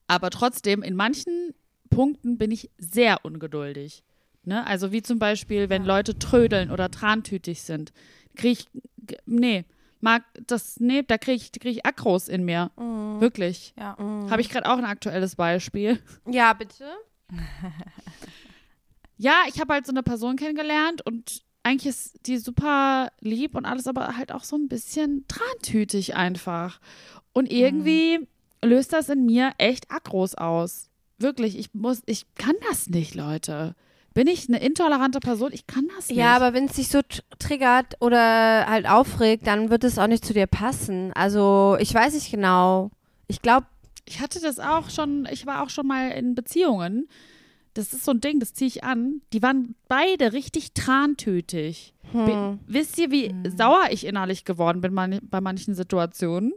[0.08, 1.54] aber trotzdem, in manchen
[1.90, 4.04] Punkten bin ich sehr ungeduldig.
[4.44, 4.66] Ne?
[4.66, 7.92] Also wie zum Beispiel, wenn Leute trödeln oder trantütig sind.
[8.36, 8.68] Kriege ich,
[9.26, 9.66] nee,
[10.02, 12.72] mag das, nee, da kriege ich, krieg ich Akros in mir.
[12.78, 13.74] Wirklich.
[13.78, 13.98] ja.
[13.98, 16.00] Habe ich gerade auch ein aktuelles Beispiel.
[16.26, 16.86] Ja, bitte.
[19.22, 23.66] Ja, ich habe halt so eine Person kennengelernt und eigentlich ist die super lieb und
[23.66, 26.80] alles, aber halt auch so ein bisschen trantütig einfach.
[27.34, 28.26] Und irgendwie
[28.64, 30.89] löst das in mir echt Akros aus.
[31.20, 33.76] Wirklich, ich muss, ich kann das nicht, Leute.
[34.14, 35.52] Bin ich eine intolerante Person?
[35.54, 36.18] Ich kann das nicht.
[36.18, 40.08] Ja, aber wenn es dich so tr- triggert oder halt aufregt, dann wird es auch
[40.08, 41.14] nicht zu dir passen.
[41.14, 42.90] Also, ich weiß nicht genau.
[43.28, 43.68] Ich glaube,
[44.06, 47.08] ich hatte das auch schon, ich war auch schon mal in Beziehungen.
[47.76, 49.22] Das ist so ein Ding, das ziehe ich an.
[49.32, 51.94] Die waren beide richtig trantötig.
[52.12, 56.52] Be- Wisst ihr, wie sauer ich innerlich geworden bin man bei manchen Situationen?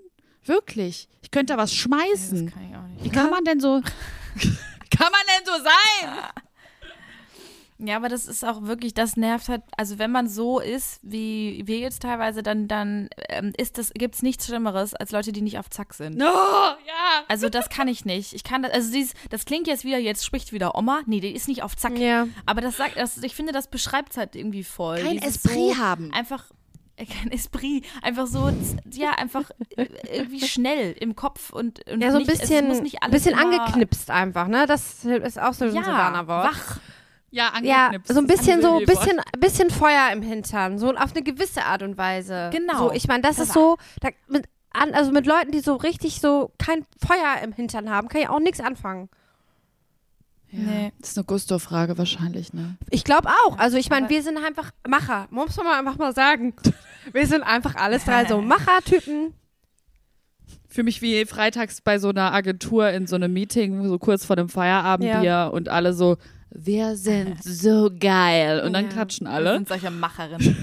[0.45, 1.09] Wirklich.
[1.21, 2.47] Ich könnte da was schmeißen.
[2.47, 3.05] Das kann ich auch nicht.
[3.05, 3.83] Wie kann man denn so.
[4.97, 6.33] kann man denn so sein?
[7.85, 11.62] Ja, aber das ist auch wirklich, das nervt halt, also wenn man so ist, wie
[11.64, 15.59] wir jetzt teilweise, dann, dann ähm, ist das, gibt's nichts Schlimmeres als Leute, die nicht
[15.59, 16.22] auf Zack sind.
[16.22, 17.24] Oh, ja.
[17.26, 18.35] Also das kann ich nicht.
[18.35, 21.01] Ich kann das, also dieses, das klingt jetzt wieder, jetzt spricht wieder Oma.
[21.07, 21.99] Nee, die ist nicht auf Zack.
[21.99, 22.28] ja.
[22.47, 24.99] Aber das sagt, das, ich finde, das beschreibt halt irgendwie voll.
[25.01, 26.12] Kein Dieses Esprit so haben.
[26.12, 26.45] Einfach,
[26.97, 27.84] kein Esprit.
[28.03, 28.51] Einfach so,
[28.93, 32.68] ja, einfach äh, irgendwie schnell im Kopf und, und Ja, so ein nicht, es bisschen,
[32.68, 34.66] muss nicht alles bisschen angeknipst einfach, ne?
[34.66, 36.45] Das ist auch so ein Ja, Silvaner-Wort.
[36.47, 36.78] wach.
[37.30, 38.12] Ja, Ja, angeknipst.
[38.12, 41.64] so ein Das bisschen so, ein bisschen, bisschen Feuer im Hintern, so auf eine gewisse
[41.64, 42.51] Art und Weise.
[42.53, 42.76] Genau.
[42.88, 46.20] So, ich meine, das ist so, da, mit, an, also mit Leuten, die so richtig
[46.20, 49.09] so kein Feuer im Hintern haben, kann ich auch nichts anfangen.
[50.53, 50.93] Ja, Nee.
[51.01, 52.77] Das ist eine Gusto-Frage wahrscheinlich, ne?
[52.91, 53.59] Ich glaube auch.
[53.59, 55.27] Also ich meine, wir sind einfach Macher.
[55.31, 56.55] Muss man mal einfach mal sagen.
[57.13, 59.35] Wir sind einfach alles drei so Macher-Typen.
[60.69, 64.37] Für mich wie freitags bei so einer Agentur in so einem Meeting, so kurz vor
[64.37, 66.17] dem Feierabendbier und alle so,
[66.51, 68.61] wir sind so geil.
[68.65, 68.91] Und dann Ja.
[68.91, 69.55] klatschen Wir alle.
[69.55, 70.57] sind solche Macherinnen.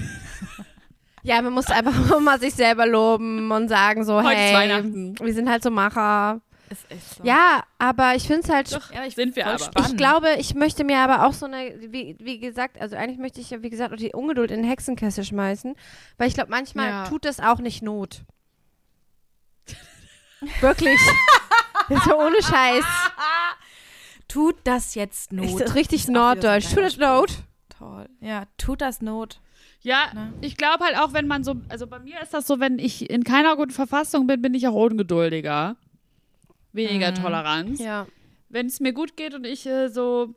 [1.22, 5.14] Ja, man muss einfach mal sich selber loben und sagen so, Heute ist hey, Weihnachten.
[5.20, 6.40] wir sind halt so Macher.
[6.70, 7.24] Ist echt so.
[7.24, 9.58] Ja, aber ich finde es halt Doch, Ja, ich sind wir aber.
[9.58, 9.90] spannend.
[9.90, 13.40] Ich glaube, ich möchte mir aber auch so eine, wie, wie gesagt, also eigentlich möchte
[13.40, 15.74] ich ja, wie gesagt, auch die Ungeduld in den Hexenkessel schmeißen,
[16.16, 17.04] weil ich glaube, manchmal Ja.
[17.04, 18.22] tut das auch nicht Not.
[20.60, 20.98] Wirklich.
[22.04, 22.84] so ohne Scheiß.
[24.28, 25.60] Tut das jetzt Ist Not?
[25.60, 26.68] das richtig Ist wieder so ein norddeutsch.
[26.72, 27.30] Tut das Not?
[27.76, 28.08] Toll.
[28.20, 29.40] Ja, tut das Not.
[29.82, 30.32] Ja, Ne?
[30.42, 33.08] ich glaube halt auch, wenn man so, also bei mir ist das so, wenn ich
[33.10, 35.76] in keiner guten Verfassung bin, bin ich auch ungeduldiger.
[36.72, 37.14] Weniger Mhm.
[37.16, 37.80] Toleranz.
[37.80, 38.06] Ja.
[38.48, 40.34] Wenn es mir gut geht und ich äh, so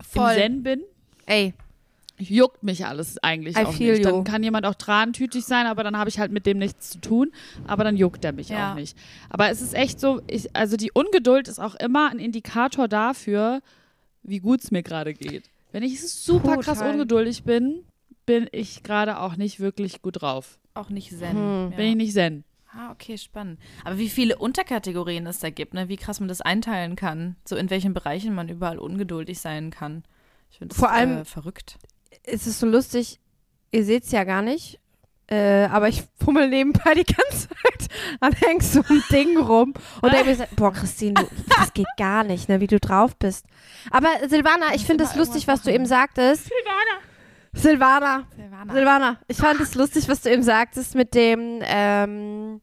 [0.00, 0.32] Voll.
[0.32, 0.82] im Zen bin,
[1.26, 1.54] Ey,
[2.18, 3.98] juckt mich alles eigentlich I auch nicht.
[3.98, 4.02] you.
[4.02, 7.00] Dann kann jemand auch trantütig sein, aber dann habe ich halt mit dem nichts zu
[7.00, 7.32] tun.
[7.66, 8.70] Aber dann juckt er mich Ja.
[8.70, 8.96] auch nicht.
[9.28, 13.60] Aber es ist echt so, ich, also die Ungeduld ist auch immer ein Indikator dafür,
[14.22, 15.50] wie gut es mir gerade geht.
[15.72, 16.92] Wenn ich super krass Total.
[16.92, 17.84] ungeduldig bin,
[18.24, 20.58] bin ich gerade auch nicht wirklich gut drauf.
[20.74, 21.30] Auch nicht Zen.
[21.32, 21.68] Hm.
[21.70, 21.76] Ja.
[21.76, 22.44] Bin ich nicht zen.
[22.78, 23.58] Ah, okay, spannend.
[23.84, 25.88] Aber wie viele Unterkategorien es da gibt, ne?
[25.88, 30.04] wie krass man das einteilen kann, so in welchen Bereichen man überall ungeduldig sein kann.
[30.50, 31.78] Ich finde das Vor allem- äh, verrückt.
[32.24, 33.18] es ist so lustig,
[33.72, 34.78] ihr seht es ja gar nicht,
[35.28, 37.88] äh, aber ich fummel nebenbei die ganze Zeit
[38.20, 39.72] an irgend so einem Ding rum
[40.02, 41.26] und denke mir so, boah, Christine, du,
[41.58, 43.46] das geht gar nicht, ne, wie du drauf bist.
[43.90, 46.44] Aber Silvana, ich finde es lustig, was du eben sagtest.
[46.44, 47.00] Silvana.
[47.56, 48.26] Silvana.
[48.72, 52.60] Silvana, ich fand es lustig, was du eben sagtest mit dem, ähm,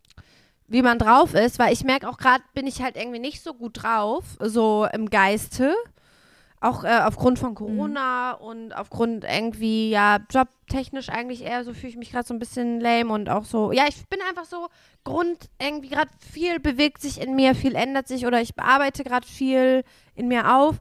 [0.68, 3.54] wie man drauf ist, weil ich merke auch gerade, bin ich halt irgendwie nicht so
[3.54, 5.74] gut drauf, so im Geiste.
[6.62, 11.98] Auch äh, aufgrund von Corona und aufgrund irgendwie, ja, jobtechnisch eigentlich eher so fühle ich
[11.98, 14.70] mich gerade so ein bisschen lame und auch so, ja, ich bin einfach so
[15.04, 19.28] Grund, irgendwie gerade viel bewegt sich in mir, viel ändert sich oder ich bearbeite gerade
[19.28, 19.84] viel
[20.16, 20.80] in mir auf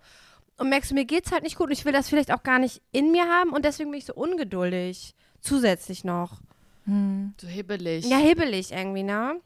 [0.59, 2.59] und merkst du, mir geht's halt nicht gut und ich will das vielleicht auch gar
[2.59, 5.15] nicht in mir haben und deswegen bin ich so ungeduldig.
[5.41, 6.41] Zusätzlich noch.
[6.85, 7.35] Hm.
[7.41, 8.09] So hibbelig.
[8.09, 9.41] Ja, hibbelig irgendwie, ne?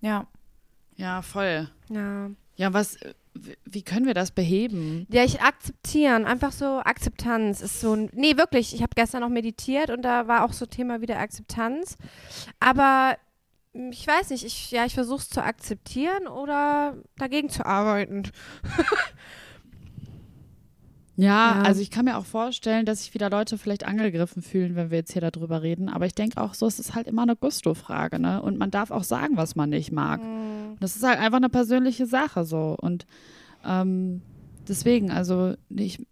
[0.00, 0.26] Ja.
[0.96, 1.70] Ja, voll.
[1.90, 2.30] Ja.
[2.56, 2.98] Ja, was,
[3.64, 5.06] wie können wir das beheben?
[5.10, 9.28] Ja, ich akzeptieren, einfach so Akzeptanz ist so ein, nee, wirklich, ich habe gestern noch
[9.28, 11.96] meditiert und da war auch so Thema wieder Akzeptanz,
[12.58, 13.16] aber
[13.72, 18.24] ich weiß nicht, ich, ja, ich versuche es zu akzeptieren oder dagegen zu arbeiten.
[21.20, 21.62] Ja, Ja.
[21.62, 24.98] also ich kann mir auch vorstellen, dass sich wieder Leute vielleicht angegriffen fühlen, wenn wir
[24.98, 25.88] jetzt hier darüber reden.
[25.88, 28.40] Aber ich denke auch so, es ist halt immer eine Gusto-Frage, ne?
[28.40, 30.20] Und man darf auch sagen, was man nicht mag.
[30.78, 32.76] Das ist halt einfach eine persönliche Sache so.
[32.80, 33.04] Und
[33.66, 34.22] ähm,
[34.68, 36.06] deswegen, also ich,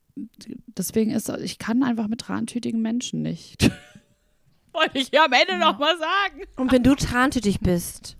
[0.66, 3.70] deswegen ist, ich kann einfach mit trantütigen Menschen nicht.
[4.72, 6.42] Wollte ich ja am Ende noch mal sagen.
[6.56, 8.16] Und wenn du trantütig bist,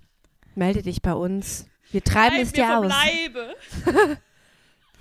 [0.54, 1.66] melde dich bei uns.
[1.90, 2.92] Wir treiben es dir aus.
[2.92, 3.54] Leibe.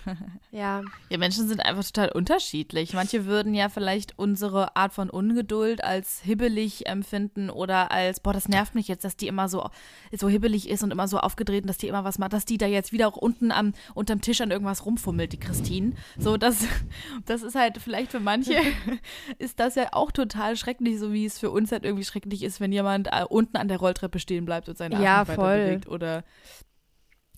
[0.51, 0.83] Ja.
[1.09, 2.93] Ja, Menschen sind einfach total unterschiedlich.
[2.93, 8.47] Manche würden ja vielleicht unsere Art von Ungeduld als hibbelig empfinden oder als, boah, das
[8.47, 9.69] nervt mich jetzt, dass die immer so,
[10.17, 12.57] so hibbelig ist und immer so aufgedreht und dass die immer was macht, dass die
[12.57, 15.91] da jetzt wieder auch unten am, unterm Tisch an irgendwas rumfummelt, die Christine.
[16.17, 16.65] So, das,
[17.25, 18.57] das ist halt vielleicht für manche,
[19.39, 22.61] ist das ja auch total schrecklich, so wie es für uns halt irgendwie schrecklich ist,
[22.61, 25.87] wenn jemand äh, unten an der Rolltreppe stehen bleibt und seine Arme Ja, weiter bewegt
[25.89, 26.23] oder,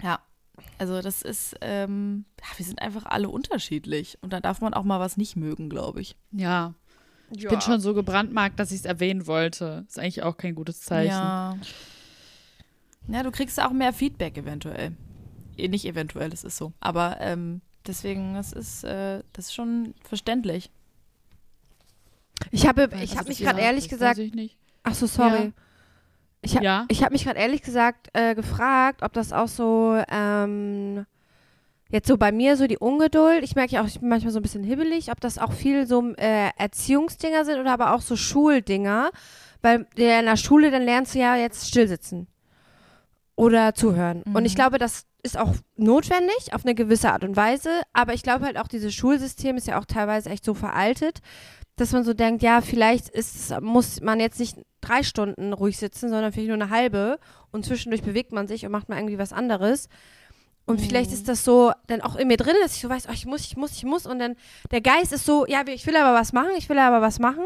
[0.04, 0.20] ja.
[0.78, 4.84] Also das ist, ähm, ja, wir sind einfach alle unterschiedlich und da darf man auch
[4.84, 6.16] mal was nicht mögen, glaube ich.
[6.32, 6.74] Ja.
[7.32, 9.86] Ich bin schon so gebrandmarkt, dass ich es erwähnen wollte.
[9.88, 11.12] Ist eigentlich auch kein gutes Zeichen.
[11.12, 11.58] Ja.
[13.10, 14.96] Ja, du kriegst auch mehr Feedback eventuell.
[15.58, 16.74] Eh, Nicht eventuell, das ist so.
[16.80, 20.70] Aber ähm, deswegen, das ist, äh, das ist schon verständlich.
[22.52, 24.58] Ich habe, ich das habe mich gerade ja, ehrlich das gesagt, Weiß ich nicht.
[24.84, 25.46] ach so, sorry.
[25.46, 25.52] Ja.
[26.48, 26.86] Ich, hab, Ja.
[27.02, 31.06] habe mich gerade ehrlich gesagt äh, gefragt, ob das auch so ähm,
[31.90, 33.44] jetzt so bei mir so die Ungeduld.
[33.44, 35.86] Ich merke ja auch, ich bin manchmal so ein bisschen hibbelig, ob das auch viel
[35.88, 39.12] so äh, Erziehungsdinger sind oder aber auch so Schuldinger.
[39.62, 42.28] Weil der in der Schule, dann lernst du ja jetzt stillsitzen
[43.36, 44.24] oder zuhören.
[44.34, 44.56] Und ich Mhm.
[44.56, 47.82] glaube, das ist auch notwendig auf eine gewisse Art und Weise.
[47.94, 51.20] Aber ich glaube halt auch, dieses Schulsystem ist ja auch teilweise echt so veraltet,
[51.76, 56.10] dass man so denkt, ja, vielleicht ist, muss man jetzt nicht drei Stunden ruhig sitzen,
[56.10, 57.20] sondern vielleicht nur eine halbe
[57.52, 59.90] und zwischendurch bewegt man sich und macht mal irgendwie was anderes.
[60.66, 63.14] Und vielleicht ist das so dann auch in mir drin, dass ich so weiß, oh,
[63.14, 64.06] ich muss, ich muss, ich muss.
[64.06, 64.36] Und dann
[64.72, 67.46] der Geist ist so, ja, ich will aber was machen, ich will aber was machen.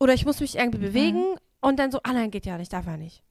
[0.00, 1.36] Oder ich muss mich irgendwie bewegen.
[1.60, 3.22] Und dann so, ah nein, geht ja nicht, darf er nicht.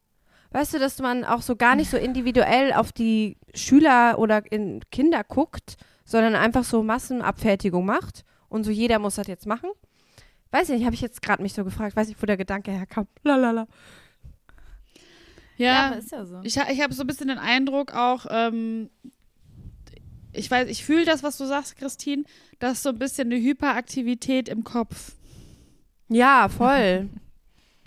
[0.53, 4.81] Weißt du, dass man auch so gar nicht so individuell auf die Schüler oder in
[4.91, 9.71] Kinder guckt, sondern einfach so Massenabfertigung macht und so jeder muss das jetzt machen?
[10.51, 12.71] Weiß ich nicht, habe ich jetzt gerade mich so gefragt, weiß nicht, wo der Gedanke
[12.71, 13.07] herkam.
[13.23, 13.67] Lalala.
[15.55, 16.41] Ja, aber ist ja so.
[16.41, 18.89] ich, ich habe so ein bisschen den Eindruck auch, ähm,
[20.31, 22.23] ich weiß, ich fühle das, was du sagst, Christine,
[22.57, 25.13] das ist so ein bisschen eine Hyperaktivität im Kopf.
[26.09, 27.07] Ja, voll.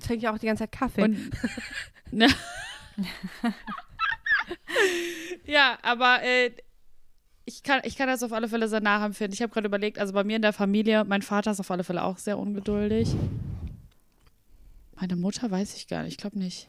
[0.00, 1.02] Trinke ich auch die ganze Zeit Kaffee.
[1.02, 1.16] Und,
[2.16, 2.28] ne?
[5.46, 6.50] ja, aber äh,
[7.44, 9.32] ich, kann, ich kann das auf alle Fälle sehr nachempfinden.
[9.32, 11.84] Ich habe gerade überlegt, also bei mir in der Familie, mein Vater ist auf alle
[11.84, 13.14] Fälle auch sehr ungeduldig.
[14.98, 16.68] Meine Mutter weiß ich gar nicht, ich glaube nicht.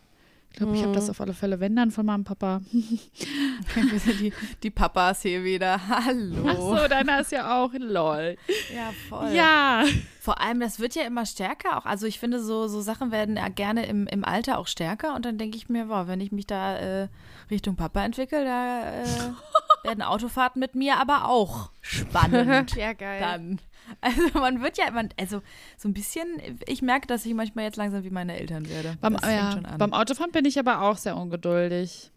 [0.57, 2.61] Ich glaube, ich habe das auf alle Fälle, wenn dann von meinem Papa.
[2.71, 4.33] die,
[4.63, 5.79] die Papas hier wieder.
[5.87, 6.47] Hallo.
[6.47, 8.37] Ach so, deiner ist ja auch lol.
[8.75, 9.33] Ja, voll.
[9.33, 9.83] Ja.
[10.19, 11.85] Vor allem, das wird ja immer stärker auch.
[11.85, 15.13] Also ich finde, so, so Sachen werden ja gerne im, im Alter auch stärker.
[15.13, 17.07] Und dann denke ich mir, wow, wenn ich mich da äh,
[17.51, 19.05] Richtung Papa entwickle, da äh,
[19.83, 22.75] werden Autofahrten mit mir aber auch spannend.
[22.75, 23.19] Ja, geil.
[23.19, 23.59] dann.
[24.01, 25.41] Also man wird ja, man, also
[25.77, 26.27] so ein bisschen,
[26.67, 28.97] ich merke, dass ich manchmal jetzt langsam wie meine Eltern werde.
[29.01, 29.77] Beim, ja, schon an.
[29.77, 32.11] beim Autofahren bin ich aber auch sehr ungeduldig.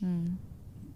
[0.00, 0.38] Hm.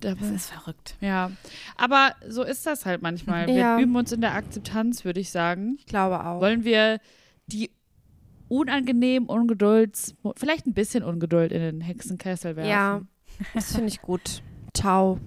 [0.01, 0.97] Da- Das ist verrückt.
[1.01, 1.31] ja,
[1.77, 3.47] aber so ist das halt manchmal.
[3.49, 3.79] Wir Ja.
[3.79, 5.75] üben uns in der Akzeptanz, würde ich sagen.
[5.79, 6.41] Ich glaube auch.
[6.41, 7.01] Wollen wir
[7.49, 7.71] die
[8.49, 12.71] unangenehmen Ungedulds, vielleicht ein bisschen Ungeduld in den Hexenkessel werfen?
[12.71, 13.03] Ja,
[13.55, 14.43] das finde ich gut.
[14.75, 15.19] Ciao.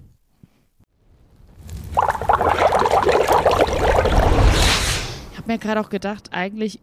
[5.44, 6.80] Ich habe mir gerade auch gedacht, eigentlich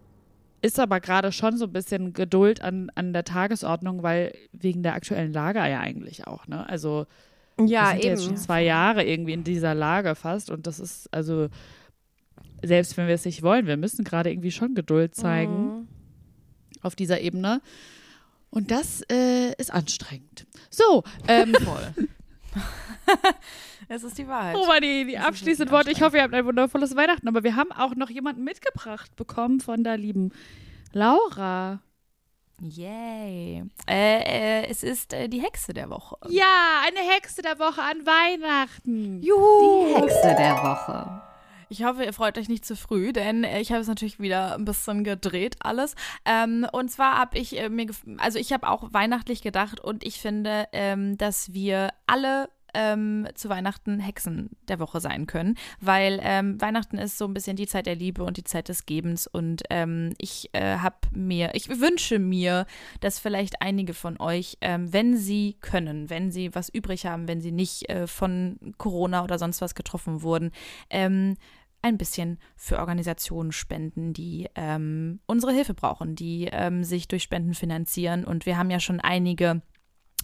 [0.62, 4.94] ist aber gerade schon so ein bisschen Geduld an, an der Tagesordnung, weil wegen der
[4.94, 6.70] aktuellen Lage ja eigentlich auch, ne?
[6.70, 7.08] Also
[7.58, 8.38] wir Ja, sind jetzt schon eben.
[8.42, 11.48] zwei Jahre irgendwie in dieser Lage fast und das ist also
[12.62, 15.88] selbst wenn wir es nicht wollen, wir müssen gerade irgendwie schon Geduld zeigen Mhm.
[16.84, 17.62] auf dieser Ebene
[18.52, 20.46] und das äh, ist anstrengend.
[20.70, 21.96] So, ähm, Voll.
[23.88, 24.56] Es ist die Wahrheit.
[24.56, 25.92] Oh, mal die, die abschließenden Worte.
[25.92, 27.28] Ich hoffe, ihr habt ein wundervolles Weihnachten.
[27.28, 30.32] Aber wir haben auch noch jemanden mitgebracht bekommen von der lieben
[30.94, 31.82] Laura.
[32.62, 33.64] Yay.
[33.90, 36.16] Äh, äh, es ist äh, die Hexe der Woche.
[36.30, 39.20] Ja, eine Hexe der Woche an Weihnachten.
[39.20, 41.22] Die Hexe der Woche.
[41.72, 44.56] Ich hoffe, ihr freut euch nicht zu früh, denn äh, ich habe es natürlich wieder
[44.56, 45.96] ein bisschen gedreht alles.
[46.26, 47.88] Ähm, und zwar habe ich äh, mir,
[48.18, 53.50] also ich habe auch weihnachtlich gedacht und ich finde, ähm, dass wir alle ähm, zu
[53.50, 57.86] Weihnachten Hexen der Woche sein können, weil ähm, Weihnachten ist so ein bisschen die Zeit
[57.86, 62.20] der Liebe und die Zeit des Gebens und ähm, ich äh, habe mir, ich wünsche
[62.20, 62.66] mir,
[63.00, 67.42] dass vielleicht einige von euch, ähm, wenn sie können, wenn sie was übrig haben, wenn
[67.42, 70.52] sie nicht äh, von Corona oder sonst was getroffen wurden,
[70.90, 71.36] ähm,
[71.84, 76.48] ein bisschen für Organisationen spenden, die ähm, unsere Hilfe brauchen, die
[76.82, 78.24] sich durch Spenden finanzieren.
[78.24, 79.64] Und wir haben ja schon einige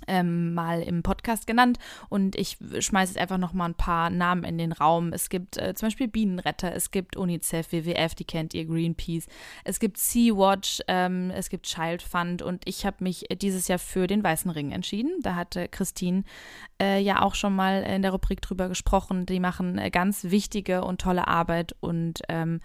[0.07, 1.79] ähm, mal im Podcast genannt
[2.09, 5.13] und ich schmeiße jetzt einfach noch mal ein paar Namen in den Raum.
[5.13, 9.27] Es gibt äh, zum Beispiel Bienenretter, es gibt UNICEF, WWF, die kennt ihr, Greenpeace,
[9.63, 14.07] es gibt Sea-Watch, ähm, es gibt Child Fund und ich habe mich dieses Jahr für
[14.07, 15.11] den Weißen Ring entschieden.
[15.21, 16.23] Da hatte Christine
[16.81, 19.25] äh, ja auch schon mal in der Rubrik drüber gesprochen.
[19.25, 22.61] Die machen äh, ganz wichtige und tolle Arbeit und ähm,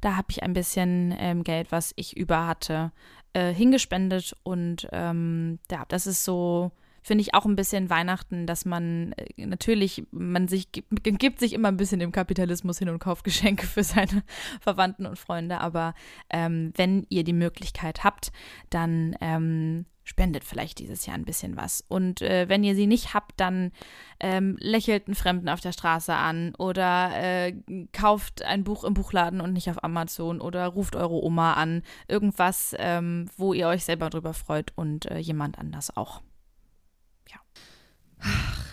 [0.00, 2.92] da habe ich ein bisschen ähm, Geld, was ich über hatte,
[3.34, 6.72] äh, hingespendet und ähm, ja, das ist so
[7.04, 11.68] finde ich auch ein bisschen Weihnachten, dass man äh, natürlich, man sich gibt, sich immer
[11.68, 14.24] ein bisschen dem Kapitalismus hin und kauft Geschenke für seine
[14.60, 15.94] Verwandten und Freunde, aber
[16.30, 18.32] ähm, wenn ihr die Möglichkeit habt,
[18.70, 21.84] dann ähm, spendet vielleicht dieses Jahr ein bisschen was.
[21.88, 23.72] Und äh, wenn ihr sie nicht habt, dann
[24.20, 27.54] ähm, lächelt einen Fremden auf der Straße an oder äh,
[27.92, 31.82] kauft ein Buch im Buchladen und nicht auf Amazon oder ruft eure Oma an.
[32.08, 36.22] Irgendwas, ähm, wo ihr euch selber drüber freut und äh, jemand anders auch.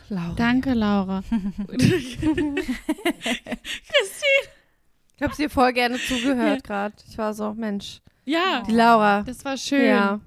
[0.10, 0.34] Laura.
[0.36, 1.24] Danke, Laura.
[5.16, 6.96] Ich habe dir voll gerne zugehört gerade.
[7.08, 8.02] Ich war so, Mensch.
[8.26, 9.22] Ja, Die Laura.
[9.24, 9.86] das war schön.
[9.86, 10.20] Ja.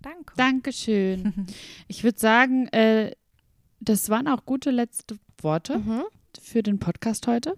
[0.00, 0.32] Danke.
[0.36, 1.46] Dankeschön.
[1.88, 3.12] Ich würde sagen, äh,
[3.80, 6.04] das waren auch gute letzte Worte Mhm.
[6.40, 7.54] für den Podcast heute.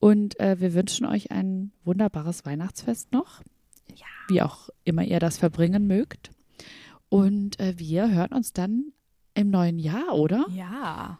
[0.00, 3.42] Und äh, wir wünschen euch ein wunderbares Weihnachtsfest noch.
[4.28, 6.30] Wie auch immer ihr das verbringen mögt.
[7.08, 8.92] Und äh, wir hören uns dann
[9.36, 10.46] im neuen Jahr, oder?
[10.50, 11.18] Ja.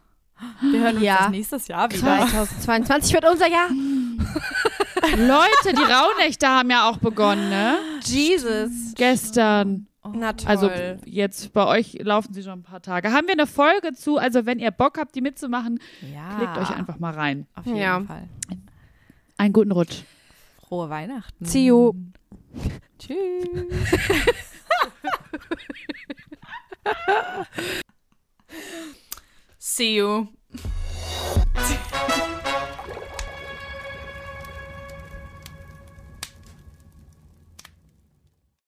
[0.60, 1.18] Wir hören uns Ja.
[1.18, 2.00] das nächstes Jahr wieder.
[2.26, 3.68] 2022 wird unser Jahr.
[5.16, 7.78] Leute, die Rauhnächte haben ja auch begonnen, ne?
[8.04, 8.70] Jesus.
[8.94, 9.86] Gestern.
[10.12, 10.48] Na toll.
[10.48, 10.70] Also
[11.04, 13.12] jetzt bei euch laufen sie schon ein paar Tage.
[13.12, 14.18] Haben wir eine Folge zu?
[14.18, 15.80] Also wenn ihr Bock habt, die mitzumachen,
[16.14, 16.36] Ja.
[16.36, 17.46] klickt euch einfach mal rein.
[17.54, 18.00] Auf jeden Ja.
[18.02, 18.28] Fall.
[19.38, 20.02] Einen guten Rutsch.
[20.68, 21.44] Frohe Weihnachten.
[21.44, 21.92] See you.
[22.98, 23.16] Tschüss.
[29.58, 30.28] See you.